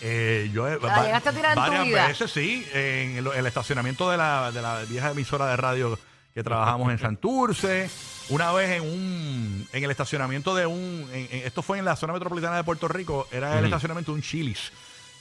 Eh, 0.00 0.50
yo 0.52 0.66
he- 0.66 0.80
¿La 0.80 1.04
llegaste 1.04 1.28
a 1.28 1.32
tirar 1.32 1.50
en 1.50 1.54
tu 1.64 1.70
varias 1.70 1.84
vida? 1.84 2.06
veces, 2.08 2.30
sí, 2.30 2.66
en 2.72 3.16
el, 3.18 3.26
el 3.28 3.46
estacionamiento 3.46 4.10
de 4.10 4.16
la, 4.16 4.50
de 4.50 4.62
la 4.62 4.80
vieja 4.88 5.10
emisora 5.10 5.46
de 5.46 5.56
radio 5.56 5.98
que 6.32 6.42
trabajamos 6.42 6.90
en 6.90 6.98
Santurce. 7.00 7.90
Una 8.30 8.50
vez 8.52 8.70
en 8.70 8.82
un 8.82 9.68
en 9.70 9.84
el 9.84 9.90
estacionamiento 9.90 10.54
de 10.54 10.64
un 10.64 11.06
en- 11.12 11.28
en- 11.30 11.46
esto 11.46 11.60
fue 11.60 11.78
en 11.78 11.84
la 11.84 11.94
zona 11.94 12.14
metropolitana 12.14 12.56
de 12.56 12.64
Puerto 12.64 12.88
Rico, 12.88 13.28
era 13.30 13.58
el 13.58 13.66
estacionamiento 13.66 14.12
de 14.12 14.16
un 14.16 14.22
Chili's 14.22 14.72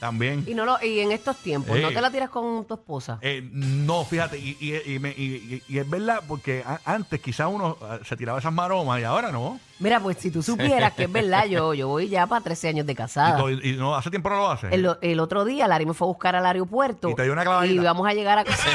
también. 0.03 0.43
Y, 0.45 0.53
no 0.53 0.65
lo, 0.65 0.77
y 0.83 0.99
en 0.99 1.11
estos 1.13 1.37
tiempos, 1.37 1.79
¿no 1.79 1.89
Eh. 1.89 1.93
te 1.93 2.01
la 2.01 2.11
tiras 2.11 2.29
con 2.29 2.65
tu 2.65 2.73
esposa? 2.73 3.19
Eh, 3.21 3.41
no, 3.53 4.03
fíjate, 4.03 4.37
y, 4.37 4.57
y- 4.59 4.93
y 4.95 4.99
me- 4.99 5.11
y- 5.11 5.61
y- 5.67 5.73
y 5.73 5.77
es 5.79 5.89
verdad, 5.89 6.19
porque 6.27 6.61
a- 6.65 6.79
antes 6.85 7.21
quizá 7.21 7.47
uno 7.47 7.77
eh, 7.81 7.99
se 8.05 8.17
tiraba 8.17 8.39
esas 8.39 8.51
maromas 8.53 8.99
y 8.99 9.03
ahora 9.05 9.31
no. 9.31 9.59
Mira, 9.79 9.99
pues 9.99 10.17
si 10.17 10.29
tú 10.31 10.43
supieras 10.43 10.93
que 10.93 11.03
es 11.05 11.11
verdad, 11.11 11.45
yo, 11.45 11.73
yo 11.73 11.87
voy 11.87 12.07
ya 12.07 12.27
para 12.27 12.41
13 12.43 12.67
años 12.69 12.85
de 12.85 12.91
Y, 12.93 12.95
casada. 12.95 13.37
to- 13.37 13.49
y 13.49 13.73
no 13.77 13.95
hace 13.95 14.09
tiempo 14.09 14.29
no 14.29 14.35
lo 14.37 14.51
hace. 14.51 14.67
El, 14.73 14.89
el 15.01 15.19
otro 15.19 15.45
día, 15.45 15.67
Larry 15.67 15.85
me 15.85 15.93
fue 15.93 16.05
a 16.05 16.09
buscar 16.09 16.35
al 16.35 16.45
aeropuerto. 16.45 17.09
Y 17.09 17.15
te 17.15 17.23
dio 17.23 17.33
una 17.33 17.43
clavadita. 17.43 17.73
Y 17.73 17.79
vamos 17.85 18.07
a 18.07 18.13
llegar 18.13 18.37
a 18.39 18.43
casa. 18.43 18.67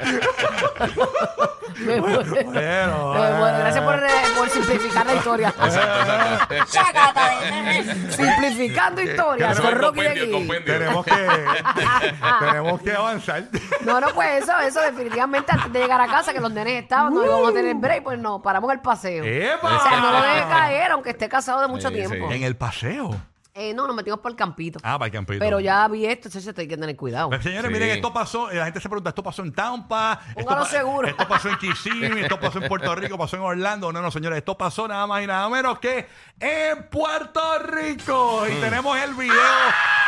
me 1.80 2.00
muero. 2.00 2.22
Pero, 2.52 3.14
Me 3.14 3.30
muero. 3.38 3.58
Gracias 3.58 3.84
por, 3.84 3.94
eh, 4.02 4.08
por 4.36 4.48
simplificar 4.50 5.06
la 5.06 5.12
historia. 5.38 5.54
Simplificando 8.10 9.00
historias. 9.02 9.60
Con 9.60 9.74
Rocky 9.74 10.00
tenemos 10.64 11.04
que 11.04 11.12
tenemos 12.40 12.80
que 12.82 12.92
avanzar. 12.92 13.44
No, 13.84 14.00
no, 14.00 14.08
pues 14.14 14.42
eso, 14.42 14.58
eso 14.60 14.80
definitivamente 14.80 15.52
antes 15.52 15.72
de 15.72 15.80
llegar 15.80 16.00
a 16.00 16.06
casa, 16.06 16.32
que 16.32 16.40
los 16.40 16.52
nenes 16.52 16.82
estaban, 16.82 17.14
no 17.14 17.24
íbamos 17.24 17.50
a 17.50 17.52
tener 17.52 17.74
break, 17.76 18.02
pues 18.02 18.18
no, 18.18 18.42
paramos 18.42 18.72
el 18.72 18.80
paseo. 18.80 19.24
¡Epa! 19.24 19.76
O 19.76 19.82
sea, 19.82 20.00
no 20.00 20.12
lo 20.12 20.22
deje 20.22 20.40
caer, 20.48 20.90
aunque 20.92 21.10
esté 21.10 21.28
casado 21.28 21.60
de 21.62 21.68
mucho 21.68 21.88
Sí, 21.88 21.94
tiempo. 21.94 22.28
sí. 22.28 22.34
En 22.36 22.42
el 22.42 22.56
paseo. 22.56 23.10
Eh, 23.52 23.74
no, 23.74 23.86
nos 23.88 23.96
metimos 23.96 24.20
por 24.20 24.30
el 24.30 24.36
campito. 24.36 24.78
Ah, 24.82 24.96
para 24.96 25.06
el 25.06 25.12
campito. 25.12 25.40
Pero 25.40 25.58
ya 25.58 25.86
vi 25.88 26.06
esto, 26.06 26.28
entonces 26.28 26.56
hay 26.56 26.68
que 26.68 26.76
tener 26.76 26.94
cuidado. 26.96 27.30
Señores, 27.42 27.66
Sí. 27.66 27.72
miren, 27.72 27.90
esto 27.90 28.12
pasó, 28.12 28.48
eh, 28.50 28.54
la 28.56 28.64
gente 28.64 28.80
se 28.80 28.88
pregunta, 28.88 29.10
esto 29.10 29.22
pasó 29.24 29.42
en 29.42 29.52
Tampa, 29.52 30.20
esto, 30.28 30.44
Póngalo 30.44 30.64
seguro. 30.66 31.08
esto 31.08 31.26
pasó 31.26 31.48
en 31.48 31.56
Kissimmee, 31.58 32.20
esto 32.22 32.38
pasó 32.38 32.58
en 32.62 32.68
Puerto 32.68 32.94
Rico, 32.94 33.18
pasó 33.18 33.36
en 33.36 33.42
Orlando. 33.42 33.92
No, 33.92 34.00
no, 34.00 34.10
señores, 34.12 34.38
esto 34.38 34.56
pasó 34.56 34.86
nada 34.86 35.04
más 35.08 35.22
y 35.22 35.26
nada 35.26 35.48
menos 35.48 35.80
que 35.80 36.06
en 36.38 36.84
Puerto 36.88 37.58
Rico. 37.58 38.44
Mm. 38.48 38.52
Y 38.52 38.60
tenemos 38.60 38.96
el 38.98 39.14
video 39.14 39.34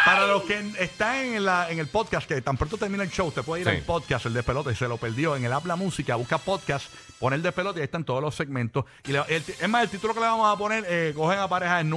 para 0.05 0.27
los 0.27 0.43
que 0.45 0.73
están 0.79 1.17
en, 1.17 1.45
la, 1.45 1.69
en 1.69 1.81
el 1.81 1.89
podcast, 1.89 2.29
que 2.29 2.41
tan 2.43 2.57
pronto 2.57 2.77
termina 2.79 3.03
el 3.03 3.11
show, 3.11 3.33
te 3.33 3.43
puede 3.43 3.63
ir 3.63 3.69
Sí. 3.69 3.75
al 3.77 3.83
podcast, 3.83 4.27
el 4.27 4.35
de 4.35 4.43
pelota, 4.45 4.71
y 4.71 4.77
se 4.77 4.87
lo 4.87 4.99
perdió 4.99 5.35
en 5.37 5.45
el 5.45 5.53
Habla 5.53 5.75
Música, 5.75 6.15
busca 6.15 6.39
podcast, 6.39 6.87
pone 7.23 7.37
el 7.37 7.43
de 7.43 7.53
pelota 7.53 7.79
y 7.79 7.83
ahí 7.83 7.85
están 7.85 8.03
todos 8.05 8.21
los 8.21 8.35
segmentos. 8.35 8.85
Y 9.07 9.13
le- 9.13 9.21
el- 9.29 9.45
es 9.61 9.69
más, 9.69 9.85
el 9.85 9.89
título 9.89 10.13
que 10.13 10.19
le 10.21 10.27
vamos 10.27 10.53
a 10.53 10.59
poner, 10.59 10.85
eh, 10.89 11.13
cogen 11.15 11.39
a 11.39 11.49
parejas 11.49 11.81
en 11.81 11.89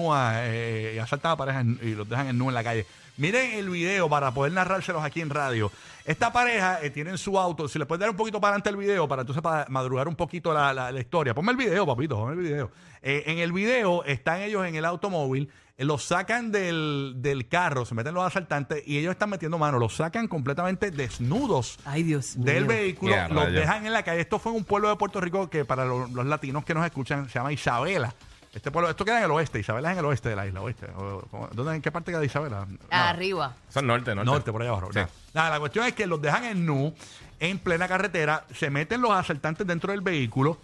eh, 0.45 0.93
y 0.95 0.99
asaltan 0.99 1.31
a 1.31 1.35
parejas 1.35 1.65
y 1.81 1.95
los 1.95 2.07
dejan 2.07 2.27
en 2.27 2.37
en 2.51 2.53
la 2.55 2.63
calle. 2.63 2.85
Miren 3.17 3.51
el 3.53 3.69
video 3.69 4.09
para 4.09 4.31
poder 4.31 4.51
narrárselos 4.51 5.03
aquí 5.03 5.21
en 5.21 5.29
radio. 5.29 5.71
Esta 6.03 6.33
pareja 6.33 6.79
eh, 6.83 6.89
tiene 6.89 7.11
en 7.11 7.17
su 7.17 7.39
auto, 7.39 7.67
si 7.67 7.79
le 7.79 7.85
puedes 7.85 7.99
dar 8.01 8.09
un 8.09 8.15
poquito 8.17 8.41
para 8.41 8.51
adelante 8.55 8.69
el 8.69 8.75
video, 8.77 9.07
para 9.07 9.21
entonces 9.21 9.41
para 9.41 9.65
madrugar 9.69 10.07
un 10.07 10.15
poquito 10.15 10.53
la, 10.53 10.73
la- 10.73 10.91
la 10.91 10.99
historia. 10.99 11.33
Ponme 11.33 11.51
el 11.51 11.57
video, 11.57 11.85
papito, 11.85 12.15
ponme 12.17 12.33
el 12.33 12.39
video. 12.39 12.71
Eh, 13.01 13.23
en 13.27 13.39
el 13.39 13.51
video 13.53 14.03
están 14.03 14.41
ellos 14.41 14.65
en 14.65 14.75
el 14.75 14.83
automóvil, 14.85 15.49
eh, 15.77 15.85
los 15.85 16.03
sacan 16.03 16.51
del, 16.51 17.13
del 17.17 17.47
carro, 17.47 17.85
se 17.85 17.95
meten 17.95 18.13
los 18.13 18.23
asaltantes 18.25 18.83
y 18.85 18.97
ellos 18.97 19.11
están 19.11 19.29
metiendo 19.29 19.57
mano, 19.57 19.79
los 19.79 19.95
sacan 19.95 20.27
completamente 20.27 20.91
desnudos 20.91 21.77
Ay, 21.85 22.03
Dios 22.03 22.35
mío. 22.35 22.45
del 22.45 22.65
vehículo, 22.65 23.15
los 23.29 23.45
rayos. 23.45 23.53
dejan 23.61 23.85
en 23.85 23.93
la 23.93 24.03
calle. 24.03 24.21
Esto 24.21 24.39
fue 24.39 24.51
en 24.51 24.57
un 24.59 24.63
pueblo 24.65 24.89
de 24.89 24.95
Puerto 24.97 25.21
Rico 25.21 25.49
que 25.49 25.63
para 25.65 25.85
los, 25.85 26.11
los 26.11 26.25
latinos 26.25 26.65
que 26.65 26.73
nos 26.73 26.85
escuchan 26.85 27.29
se 27.29 27.39
llama 27.39 27.53
Isabela. 27.53 28.13
Este 28.55 28.71
pueblo, 28.71 28.89
esto 28.89 29.03
queda 29.03 29.17
en 29.19 29.25
el 29.25 29.31
oeste, 29.31 29.59
Isabela 29.59 29.89
es 29.91 29.93
en 29.93 29.99
el 29.99 30.05
oeste 30.05 30.29
de 30.29 30.35
la 30.37 30.47
isla, 30.47 30.61
oeste. 30.61 30.87
O- 30.97 31.49
¿Dónde, 31.51 31.75
¿En 31.75 31.81
qué 31.81 31.91
parte 31.91 32.11
queda 32.11 32.23
Isabela? 32.23 32.65
No. 32.65 32.77
Arriba. 32.89 33.53
Eso 33.69 33.79
es 33.79 33.85
norte, 33.85 34.15
norte. 34.15 34.31
Norte, 34.31 34.51
por 34.51 34.61
allá 34.61 34.71
abajo. 34.71 34.87
Sí. 34.93 34.99
Nada. 34.99 35.09
Nada, 35.33 35.49
la 35.51 35.59
cuestión 35.59 35.85
es 35.85 35.93
que 35.93 36.07
los 36.07 36.21
dejan 36.21 36.45
en 36.45 36.65
nu, 36.65 36.93
en 37.41 37.59
plena 37.59 37.87
carretera, 37.89 38.45
se 38.55 38.69
meten 38.69 39.01
los 39.01 39.11
asaltantes 39.11 39.67
dentro 39.67 39.91
del 39.91 39.99
vehículo, 40.01 40.57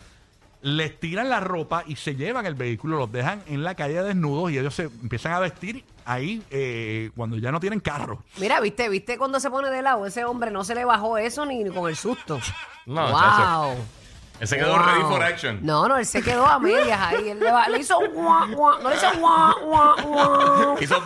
les 0.62 0.99
tiran 0.99 1.27
la 1.27 1.39
ropa 1.41 1.84
y 1.86 1.95
se 1.97 2.15
llevan 2.15 2.45
el 2.45 2.56
vehículo, 2.56 2.97
los 2.97 3.12
dejan 3.12 3.41
en 3.47 3.63
la 3.63 3.75
calle 3.75 4.01
desnudos 4.04 4.51
y 4.51 4.58
ellos 4.60 4.73
se 4.73 4.84
empiezan 4.84 5.34
a 5.34 5.39
vestir 5.39 5.84
ahí 6.06 6.41
eh, 6.49 7.10
cuando 7.15 7.36
ya 7.38 7.51
no 7.51 7.60
tienen 7.60 7.80
carro. 7.82 8.23
Mira, 8.38 8.60
viste, 8.62 8.88
viste 8.88 9.17
cuando 9.17 9.39
se 9.41 9.49
pone 9.49 9.69
de 9.69 9.82
lado, 9.82 10.06
ese 10.06 10.23
hombre 10.23 10.49
no 10.51 10.63
se 10.63 10.75
le 10.75 10.86
bajó 10.86 11.17
eso 11.17 11.45
ni 11.45 11.67
con 11.69 11.89
el 11.89 11.95
susto. 11.97 12.39
No, 12.86 13.01
wow. 13.12 13.75
Él 14.41 14.47
se 14.47 14.58
quedó 14.58 14.75
Wow. 14.75 14.86
ready 14.86 15.01
for 15.04 15.23
action. 15.23 15.60
No, 15.62 15.88
no, 15.88 15.97
él 15.97 16.06
se 16.06 16.21
quedó 16.23 16.45
a 16.47 16.58
medias 16.58 16.99
ahí. 16.99 17.30
Él 17.30 17.39
le, 17.39 17.51
va- 17.51 17.67
le 17.69 17.77
hizo 17.77 17.99
guau, 18.12 18.49
guau. 18.51 18.82
No 18.82 18.89
le 18.89 18.95
hizo 18.95 19.12
guau, 19.19 19.54
guau, 19.63 19.95
guau. 20.04 20.77
Hizo- 20.82 21.01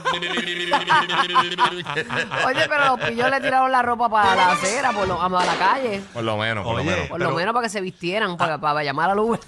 Oye, 2.46 2.66
pero 2.70 2.86
los 2.96 3.00
pillos 3.02 3.30
le 3.30 3.42
tiraron 3.42 3.72
la 3.72 3.82
ropa 3.82 4.10
para 4.10 4.36
la 4.36 4.52
acera, 4.52 4.92
por 4.92 5.08
lo, 5.08 5.22
a 5.22 5.30
la 5.46 5.56
calle. 5.58 6.02
Por 6.14 6.24
lo 6.24 6.38
menos, 6.38 6.64
por 6.64 6.76
Oye. 6.76 6.86
lo 6.86 6.92
menos. 6.92 7.08
Por 7.10 7.18
Pero- 7.20 7.30
lo 7.32 7.36
menos 7.36 7.54
para 7.54 7.66
que 7.66 7.70
se 7.70 7.82
vistieran, 7.82 8.38
para, 8.38 8.58
para 8.58 8.84
llamar 8.84 9.10
a 9.10 9.16
luz. 9.16 9.40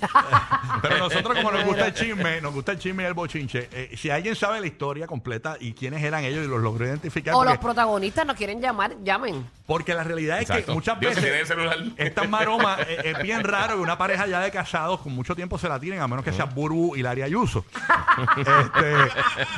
Pero 0.82 0.98
nosotros, 0.98 1.38
como 1.38 1.52
nos 1.52 1.64
gusta 1.66 1.88
el 1.88 1.94
chisme, 1.94 2.42
nos 2.42 2.54
gusta 2.54 2.74
el 2.74 2.80
chisme 2.80 3.04
y 3.04 3.06
el 3.06 3.14
bochinche, 3.14 3.70
eh, 3.72 3.96
si 3.98 4.10
alguien 4.10 4.36
sabe 4.36 4.60
la 4.60 4.68
historia 4.68 5.08
completa 5.08 5.56
y 5.60 5.74
quiénes 5.74 6.04
eran 6.04 6.24
ellos 6.24 6.46
y 6.46 6.48
los 6.50 6.60
logró 6.62 6.86
identificar, 6.86 7.34
o 7.36 7.44
los 7.44 7.54
porque, 7.54 7.64
protagonistas 7.64 8.26
nos 8.26 8.36
quieren 8.36 8.62
llamar, 8.62 8.96
llamen. 9.04 9.50
porque 9.66 9.94
la 9.94 10.04
realidad 10.04 10.40
es 10.42 10.48
que 10.48 10.54
Exacto. 10.54 10.74
muchas 10.74 11.00
Dios, 11.00 11.14
si 11.16 11.22
tiene 11.22 11.36
el 11.38 11.42
veces 11.44 11.56
celular. 11.56 11.78
estas 11.98 12.30
maromas 12.30 12.80
eh, 12.88 13.02
es 13.16 13.22
bien 13.24 13.44
raro 13.44 13.77
una 13.80 13.98
pareja 13.98 14.28
ya 14.28 14.40
de 14.40 14.52
casados 14.52 15.02
con 15.02 15.14
mucho 15.14 15.36
tiempo 15.36 15.58
se 15.58 15.70
la 15.70 15.80
tiren, 15.80 16.02
a 16.02 16.08
menos 16.08 16.24
que 16.24 16.34
sea 16.34 16.46
Buru 16.46 16.96
y 16.96 17.02
Laria 17.02 17.26
Ayuso. 17.26 17.66
este, 18.38 18.96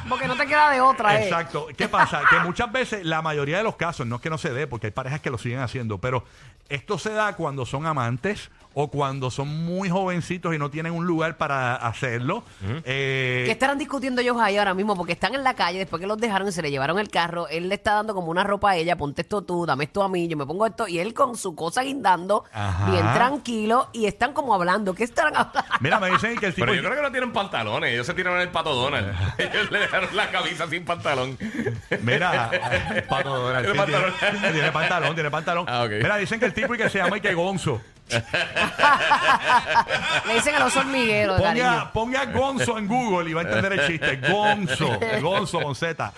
Porque 0.07 0.27
no 0.27 0.35
te 0.35 0.45
queda 0.45 0.71
de 0.71 0.81
otra, 0.81 1.19
¿eh? 1.19 1.23
Exacto. 1.23 1.67
¿Qué 1.75 1.87
pasa? 1.87 2.21
Que 2.29 2.39
muchas 2.39 2.71
veces, 2.71 3.05
la 3.05 3.21
mayoría 3.21 3.57
de 3.57 3.63
los 3.63 3.75
casos, 3.75 4.05
no 4.07 4.17
es 4.17 4.21
que 4.21 4.29
no 4.29 4.37
se 4.37 4.51
dé, 4.51 4.67
porque 4.67 4.87
hay 4.87 4.91
parejas 4.91 5.21
que 5.21 5.29
lo 5.29 5.37
siguen 5.37 5.59
haciendo, 5.59 5.97
pero 5.97 6.23
esto 6.69 6.97
se 6.99 7.11
da 7.11 7.35
cuando 7.35 7.65
son 7.65 7.85
amantes 7.85 8.49
o 8.73 8.89
cuando 8.89 9.31
son 9.31 9.65
muy 9.65 9.89
jovencitos 9.89 10.53
y 10.53 10.59
no 10.59 10.69
tienen 10.69 10.93
un 10.93 11.05
lugar 11.05 11.37
para 11.37 11.75
hacerlo. 11.75 12.43
Eh, 12.85 13.43
¿Qué 13.45 13.51
estarán 13.51 13.77
discutiendo 13.79 14.21
ellos 14.21 14.37
ahí 14.39 14.57
ahora 14.57 14.73
mismo? 14.73 14.95
Porque 14.95 15.13
están 15.13 15.33
en 15.33 15.43
la 15.43 15.55
calle, 15.55 15.79
después 15.79 15.99
que 15.99 16.07
los 16.07 16.17
dejaron 16.19 16.47
y 16.47 16.51
se 16.51 16.61
le 16.61 16.69
llevaron 16.69 16.99
el 16.99 17.09
carro, 17.09 17.47
él 17.47 17.67
le 17.67 17.75
está 17.75 17.95
dando 17.95 18.13
como 18.13 18.27
una 18.29 18.43
ropa 18.43 18.71
a 18.71 18.75
ella, 18.75 18.95
ponte 18.95 19.23
esto 19.23 19.41
tú, 19.41 19.65
dame 19.65 19.85
esto 19.85 20.03
a 20.03 20.09
mí, 20.09 20.27
yo 20.27 20.37
me 20.37 20.45
pongo 20.45 20.65
esto, 20.67 20.87
y 20.87 20.99
él 20.99 21.13
con 21.13 21.35
su 21.35 21.55
cosa 21.55 21.81
guindando, 21.81 22.43
Ajá. 22.53 22.91
bien 22.91 23.05
tranquilo, 23.13 23.89
y 23.91 23.98
están 24.05 24.33
como 24.33 24.53
hablando. 24.53 24.93
¿Qué 24.93 25.03
estarán 25.03 25.35
hablando? 25.35 25.63
Mira, 25.79 25.99
me 25.99 26.09
dicen 26.11 26.37
que 26.37 26.47
el 26.47 26.53
tipo... 26.53 26.65
Pero 26.65 26.75
yo 26.75 26.83
creo 26.83 26.95
que 26.95 27.01
no 27.01 27.11
tienen 27.11 27.31
pantalones. 27.31 27.93
Ellos 27.93 28.05
se 28.05 28.13
tiraron 28.13 28.39
en 28.39 28.47
el 28.47 28.51
pato 28.51 28.73
Donald. 28.73 29.15
Ellos 29.37 29.71
le 29.71 29.79
dejaron 29.79 30.15
la 30.15 30.29
camisa 30.29 30.67
sin 30.67 30.85
pantalón. 30.85 31.37
Mira, 32.01 32.49
el 32.95 33.03
pato 33.03 33.35
Donald, 33.35 33.65
Tiene 33.65 33.79
sí, 33.79 33.85
tiene, 33.85 34.11
pantalón. 34.11 34.53
tiene 34.53 34.71
pantalón, 34.71 35.13
tiene 35.15 35.31
pantalón. 35.31 35.65
Ah, 35.67 35.83
ok. 35.83 35.91
Mira, 35.91 36.17
dicen 36.17 36.39
que 36.39 36.45
el 36.45 36.53
tipo 36.53 36.75
y 36.75 36.77
que 36.77 36.89
se 36.89 36.99
llama 36.99 37.15
Ike 37.17 37.33
Gonzo. 37.33 37.81
Le 40.25 40.33
dicen 40.33 40.55
a 40.55 40.59
los 40.59 40.75
hormigueros, 40.75 41.39
Ponga, 41.39 41.91
ponga 41.93 42.25
Gonzo 42.25 42.77
en 42.79 42.87
Google 42.87 43.29
y 43.29 43.33
va 43.33 43.41
a 43.41 43.43
entender 43.43 43.73
el 43.73 43.85
chiste. 43.87 44.19
Gonzo, 44.31 44.99
Gonzo 45.21 45.61
con 45.61 45.75
Z. 45.75 46.11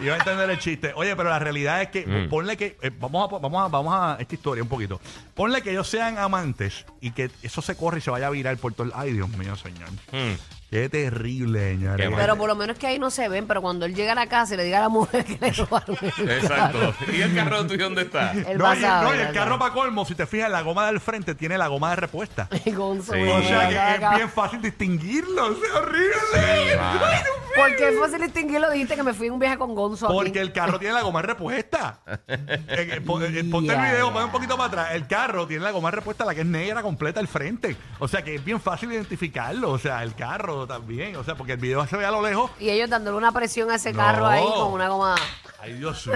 Y 0.00 0.06
va 0.06 0.14
a 0.14 0.18
entender 0.18 0.50
el 0.50 0.58
chiste. 0.58 0.92
Oye, 0.96 1.14
pero 1.16 1.28
la 1.28 1.38
realidad 1.38 1.82
es 1.82 1.88
que 1.88 2.04
Mm. 2.06 2.28
ponle 2.28 2.56
que 2.56 2.76
eh, 2.82 2.90
vamos 2.98 3.30
a 3.32 3.38
vamos 3.38 3.64
a 3.64 3.68
vamos 3.68 3.94
a 3.94 4.16
esta 4.20 4.34
historia 4.34 4.62
un 4.62 4.68
poquito. 4.68 5.00
Ponle 5.34 5.62
que 5.62 5.70
ellos 5.70 5.88
sean 5.88 6.18
amantes 6.18 6.84
y 7.00 7.12
que 7.12 7.30
eso 7.42 7.62
se 7.62 7.76
corre 7.76 7.98
y 7.98 8.00
se 8.00 8.10
vaya 8.10 8.26
a 8.26 8.30
virar 8.30 8.56
por 8.56 8.72
todo 8.74 8.86
el 8.88 8.92
ay 8.94 9.12
Dios 9.12 9.28
mío, 9.30 9.54
señor. 9.56 9.88
Hmm. 10.12 10.34
Qué 10.74 10.88
terrible, 10.88 11.70
señor. 11.74 11.96
Qué 12.00 12.08
mal. 12.08 12.18
Pero 12.20 12.36
por 12.36 12.48
lo 12.48 12.56
menos 12.56 12.76
que 12.76 12.88
ahí 12.88 12.98
no 12.98 13.08
se 13.08 13.28
ven, 13.28 13.46
pero 13.46 13.62
cuando 13.62 13.86
él 13.86 13.94
llega 13.94 14.10
a 14.10 14.16
la 14.16 14.26
casa 14.26 14.54
y 14.54 14.56
le 14.56 14.64
diga 14.64 14.78
a 14.78 14.80
la 14.80 14.88
mujer 14.88 15.24
que 15.24 15.38
le 15.40 15.52
robaron 15.52 15.96
el 16.18 16.30
Exacto. 16.32 16.78
carro, 16.80 17.12
¿Y 17.16 17.22
el 17.22 17.32
carro 17.32 17.64
tuyo 17.64 17.84
dónde 17.84 18.02
está? 18.02 18.32
él 18.32 18.58
no, 18.58 18.64
va 18.64 18.72
a 18.72 18.76
y, 18.76 18.80
saber, 18.80 19.04
no, 19.04 19.10
y 19.10 19.12
el 19.12 19.26
¿verdad? 19.26 19.34
carro 19.34 19.58
para 19.60 19.72
colmo, 19.72 20.04
si 20.04 20.16
te 20.16 20.26
fijas, 20.26 20.50
la 20.50 20.62
goma 20.62 20.84
del 20.88 20.98
frente 20.98 21.36
tiene 21.36 21.56
la 21.58 21.68
goma 21.68 21.90
de 21.90 21.96
repuesta. 21.96 22.48
Gonzo, 22.66 23.12
Sí. 23.12 23.20
O 23.22 23.42
sea 23.42 23.68
que 23.68 24.04
es 24.04 24.16
bien 24.16 24.28
fácil 24.30 24.60
distinguirlo. 24.62 25.52
Es 25.52 25.70
horrible. 25.76 26.12
Ay, 26.34 26.64
Dios 26.64 26.76
mío. 26.76 27.44
¿Por 27.54 27.76
qué 27.76 27.88
es 27.90 27.98
fácil 28.00 28.20
distinguirlo? 28.20 28.68
Dijiste 28.72 28.96
que 28.96 29.02
me 29.04 29.14
fui 29.14 29.28
en 29.28 29.34
un 29.34 29.38
viaje 29.38 29.56
con 29.56 29.76
Gonzo. 29.76 30.06
aquí. 30.06 30.14
Porque 30.16 30.40
el 30.40 30.52
carro 30.52 30.80
tiene 30.80 30.92
la 30.94 31.02
goma 31.02 31.22
repuesta. 31.22 32.00
Eh, 32.26 32.64
eh, 32.68 33.00
pon- 33.06 33.22
eh, 33.22 33.44
Ponte 33.44 33.72
el 33.72 33.80
video, 33.80 34.12
pon 34.12 34.24
un 34.24 34.30
poquito 34.32 34.56
para 34.56 34.66
atrás. 34.66 34.88
El 34.94 35.06
carro 35.06 35.46
tiene 35.46 35.62
la 35.62 35.70
goma 35.70 35.92
repuesta, 35.92 36.24
la 36.24 36.34
que 36.34 36.40
es 36.40 36.46
negra 36.46 36.82
completa 36.82 37.20
al 37.20 37.28
frente. 37.28 37.76
O 38.00 38.08
sea 38.08 38.22
que 38.22 38.34
es 38.34 38.44
bien 38.44 38.60
fácil 38.60 38.90
identificarlo. 38.92 39.70
O 39.70 39.78
sea, 39.78 40.02
el 40.02 40.16
carro 40.16 40.63
también. 40.66 41.16
O 41.16 41.24
sea, 41.24 41.34
porque 41.34 41.52
el 41.52 41.58
video 41.58 41.86
se 41.86 41.96
ve 41.96 42.04
a 42.06 42.10
lo 42.10 42.22
lejos. 42.22 42.50
Y 42.58 42.70
ellos 42.70 42.88
dándole 42.90 43.16
una 43.16 43.32
presión 43.32 43.70
a 43.70 43.76
ese 43.76 43.92
No. 43.92 43.98
carro 43.98 44.26
ahí 44.26 44.44
con 44.44 44.72
una 44.72 44.88
goma 44.88 45.14
Ay, 45.60 45.72
Dios 45.74 46.04
de. 46.04 46.12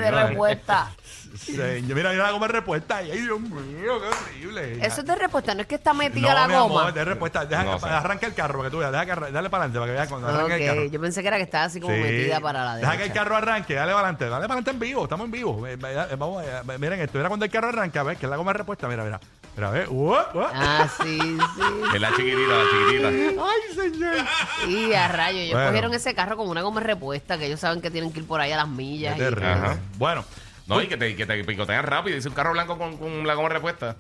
Señor, 1.39 1.95
mira, 1.95 2.11
mira 2.11 2.25
la 2.25 2.31
goma 2.33 2.49
repuesta. 2.49 3.03
Y, 3.03 3.11
ay, 3.11 3.21
Dios 3.21 3.41
mío, 3.41 4.01
qué 4.01 4.09
horrible. 4.09 4.85
Eso 4.87 5.01
es 5.01 5.07
de 5.07 5.15
respuesta, 5.15 5.55
no 5.55 5.61
es 5.63 5.67
que 5.67 5.75
está 5.77 5.93
metida 5.95 6.29
no, 6.29 6.35
la 6.35 6.49
mi 6.49 6.55
goma. 6.55 6.81
amor, 6.81 6.93
de 6.95 7.05
respuesta. 7.05 7.45
Deja, 7.47 7.65
No 7.65 7.79
sé. 7.79 7.87
arranca 7.89 8.27
el 8.27 8.35
carro 8.35 8.59
para 8.59 8.69
que 8.69 8.73
tú 8.73 8.79
veas. 8.79 8.93
Deja 8.93 9.05
que 9.07 9.11
dale 9.33 9.51
para 9.51 9.65
adelante 9.65 9.79
para 9.79 9.87
que 9.87 9.93
veas 9.93 10.09
cuando 10.09 10.29
arranca 10.29 10.57
el 10.57 10.67
carro. 10.67 10.85
Yo 10.87 11.01
pensé 11.01 11.23
que 11.23 11.29
era 11.29 11.37
que 11.37 11.43
estaba 11.45 11.65
así 11.65 11.81
como 11.81 11.95
Sí. 11.95 12.01
metida 12.01 12.41
para 12.41 12.65
la 12.65 12.77
Deja 12.77 12.91
derecha. 12.91 13.03
que 13.03 13.09
el 13.09 13.25
carro 13.25 13.37
arranque, 13.37 13.75
dale 13.75 13.93
para 13.93 14.01
adelante, 14.09 14.25
dale 14.25 14.49
para 14.49 14.55
adelante 14.61 14.71
en 14.71 14.79
vivo, 14.81 15.03
estamos 15.05 15.25
en 15.27 15.31
vivo. 15.31 15.63
Vamos, 16.19 16.45
miren 16.79 17.01
esto, 17.01 17.19
mira 17.19 17.29
cuando 17.29 17.45
el 17.45 17.51
carro 17.51 17.69
arranca, 17.69 18.03
ves 18.03 18.19
que 18.19 18.27
es 18.27 18.31
la 18.31 18.37
goma 18.37 18.53
repuesta, 18.53 18.89
mira, 18.89 19.05
mira. 19.05 19.21
Mira, 19.59 19.87
uah. 19.91 20.27
Ah, 20.55 20.89
sí, 21.03 21.19
sí. 21.19 21.63
Es 21.95 22.01
la 22.01 22.11
chiquitita, 22.15 22.53
la 22.53 22.65
chiquitita. 22.71 23.09
Ay, 23.09 23.75
señor. 23.75 24.15
Sí, 24.65 24.95
a 24.95 25.09
rayo. 25.09 25.39
Ellos 25.41 25.53
Bueno. 25.55 25.69
cogieron 25.69 25.95
ese 25.95 26.15
carro 26.15 26.37
con 26.37 26.49
una 26.49 26.63
goma 26.63 26.81
repuesta 26.81 27.37
que 27.39 27.47
ellos 27.47 27.59
saben 27.61 27.81
que 27.81 27.91
tienen 27.91 28.13
que 28.13 28.21
ir 28.21 28.27
por 28.27 28.41
ahí 28.41 28.53
a 28.53 28.57
las 28.57 28.69
millas. 28.69 29.17
Qué 29.17 29.23
y- 29.23 29.25
terrible. 29.25 29.49
Ajá. 29.53 29.79
Bueno, 29.99 30.25
No, 30.67 30.81
y 30.83 30.87
que 30.87 30.97
te, 30.99 31.17
que 31.17 31.25
te 31.27 31.43
picotean 31.45 31.85
rápido. 31.85 32.15
Dice 32.15 32.29
un 32.29 32.35
carro 32.35 32.53
blanco 32.53 32.77
con, 32.79 32.97
con 32.99 33.27
la 33.27 33.35
goma 33.35 33.49
repuesta. 33.49 33.97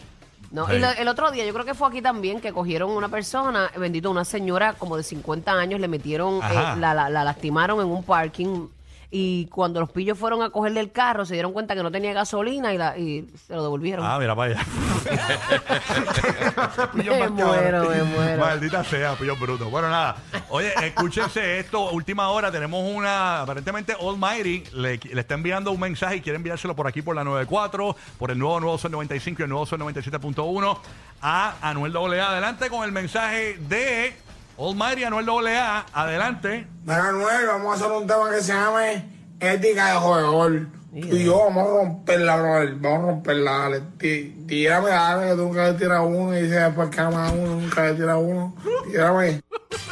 No, 0.51 0.67
Sí. 0.69 0.75
y 0.75 0.79
lo- 0.79 0.91
el 0.91 1.09
otro 1.09 1.31
día, 1.31 1.45
yo 1.47 1.53
creo 1.53 1.65
que 1.65 1.75
fue 1.75 1.89
aquí 1.89 2.01
también, 2.03 2.41
que 2.41 2.53
cogieron 2.53 2.91
una 2.91 3.09
persona, 3.09 3.71
eh, 3.75 3.79
bendito, 3.79 4.11
una 4.11 4.25
señora 4.25 4.75
como 4.75 4.97
de 4.97 5.03
50 5.03 5.53
años, 5.53 5.81
le 5.81 5.89
metieron, 5.89 6.41
Ajá. 6.43 6.75
eh, 6.75 6.77
la, 6.79 6.95
la- 6.95 7.09
la 7.11 7.25
lastimaron 7.25 7.81
en 7.81 7.87
un 7.87 8.05
parking. 8.05 8.69
Y 9.11 9.47
cuando 9.47 9.81
los 9.81 9.91
pillos 9.91 10.19
fueron 10.19 10.43
a 10.43 10.51
cogerle 10.51 10.81
el 10.81 10.93
carro, 10.93 11.25
se 11.25 11.33
dieron 11.33 11.53
cuenta 11.55 11.75
que 11.75 11.83
no 11.83 11.91
tenía 11.91 12.13
gasolina 12.13 12.75
y, 12.75 12.79
la, 12.79 12.99
y 12.99 13.27
se 13.47 13.55
lo 13.55 13.63
devolvieron. 13.63 14.05
ah, 14.05 14.19
mira 14.19 14.37
para 14.37 14.53
allá. 14.53 14.67
Pillo 16.95 17.13
Me 17.15 17.29
muero, 17.31 17.89
me 17.89 18.03
muero. 18.03 18.41
Maldita 18.45 18.85
sea, 18.85 19.15
pillo 19.15 19.37
bruto. 19.37 19.71
Bueno, 19.71 19.89
nada. 19.89 20.17
Oye, 20.51 20.73
escúchense 20.87 21.59
esto. 21.59 21.91
Última 21.91 22.29
hora, 22.29 22.51
tenemos 22.53 22.85
una. 22.85 23.41
Aparentemente, 23.43 23.95
Almighty 23.99 24.65
le, 24.75 24.99
le 24.99 25.21
está 25.21 25.35
enviando 25.35 25.73
un 25.73 25.81
mensaje 25.81 26.17
y 26.17 26.21
quiere 26.21 26.37
enviárselo 26.37 26.77
por 26.77 26.87
aquí 26.87 27.01
por 27.03 27.17
la 27.17 27.25
94, 27.25 27.97
por 28.19 28.31
el 28.31 28.39
nuevo 28.39 28.61
Nuevo 28.61 28.79
Sol 28.79 28.91
95 28.93 29.41
y 29.41 29.45
el 29.45 29.49
Nuevo 29.49 29.67
Sol 29.67 29.81
97.1 29.81 30.79
a 31.23 31.55
Anuel 31.63 31.97
AA. 31.97 32.31
Adelante 32.31 32.69
con 32.69 32.85
el 32.85 32.93
mensaje 32.93 33.57
de 33.69 34.15
Almighty 34.59 35.05
Anuel 35.05 35.29
AA. 35.29 35.87
Adelante. 35.93 36.67
Mira, 36.85 37.09
Anuel, 37.09 37.47
vamos 37.47 37.73
a 37.73 37.75
hacer 37.85 37.97
un 37.97 38.07
tema 38.07 38.31
que 38.31 38.41
se 38.43 38.53
llame 38.53 39.05
Ética 39.41 39.93
de 39.93 39.99
Jugador. 39.99 40.67
Tú 40.91 41.17
y 41.17 41.25
yo 41.25 41.39
vamos 41.39 41.69
a 41.69 41.71
romperla, 41.71 42.37
brother. 42.37 42.75
Vamos 42.77 42.99
a 42.99 43.07
romperla, 43.13 43.51
dale. 43.53 43.81
Tí- 43.99 44.35
Tírame, 44.49 44.89
dale, 44.91 45.29
que 45.29 45.37
tú 45.37 45.43
nunca 45.43 45.69
le 45.71 45.75
tiras 45.79 46.01
uno 46.05 46.37
y 46.37 46.43
dice 46.43 46.55
después 46.61 46.89
que 46.89 47.01
ama 47.01 47.29
a 47.29 47.31
uno, 47.33 47.61
nunca 47.61 47.85
le 47.85 47.95
tiras 47.95 48.17
uno. 48.19 48.57
Tírame. 48.91 49.41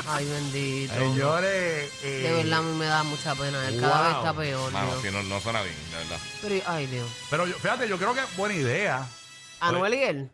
Ay, 0.09 0.25
bendito. 0.25 0.95
Señores. 0.95 1.93
eh, 2.03 2.23
De 2.23 2.33
verdad, 2.43 2.59
a 2.59 2.63
mí 2.63 2.79
me 2.79 2.87
da 2.87 3.03
mucha 3.05 3.35
pena. 3.35 3.69
Él 3.69 3.81
cada 3.81 3.95
wow. 3.99 4.05
vez 4.09 4.17
está 4.17 4.33
peor. 4.35 4.73
Mano, 4.73 4.87
Dios. 4.93 5.03
si 5.03 5.11
no, 5.11 5.23
no 5.23 5.41
suena 5.41 5.63
bien, 5.63 5.75
de 5.91 5.97
verdad. 5.99 6.17
Pero, 6.43 6.55
ay, 6.67 6.87
Dios. 6.87 7.09
Pero 7.31 7.47
yo- 7.47 7.55
fíjate, 7.57 7.89
yo 7.89 7.99
creo 7.99 8.15
que 8.15 8.21
es 8.21 8.37
buena 8.37 8.55
idea. 8.55 9.07
Anuel 9.61 9.95
y 9.95 10.03
él. 10.03 10.31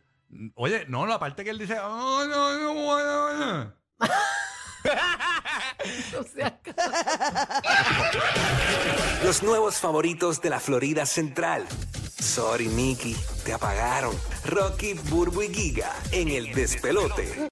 Oye, 0.55 0.85
no, 0.89 1.07
la 1.07 1.19
parte 1.19 1.43
que 1.45 1.51
él 1.51 1.59
dice. 1.59 1.77
"Oh, 1.81 2.25
no, 2.25 2.59
no, 2.59 2.75
no, 2.75 3.35
no". 3.65 3.82
Los 9.25 9.43
nuevos 9.43 9.77
favoritos 9.77 10.41
de 10.41 10.51
la 10.51 10.61
Florida 10.61 11.07
Central. 11.07 11.67
Sorry, 12.21 12.69
Mickey, 12.69 13.17
te 13.45 13.53
apagaron. 13.53 14.15
Rocky, 14.45 14.95
Burbu 14.95 15.43
y 15.43 15.55
Giga 15.55 15.93
en 16.13 16.29
el 16.29 16.55
despelote. 16.55 17.51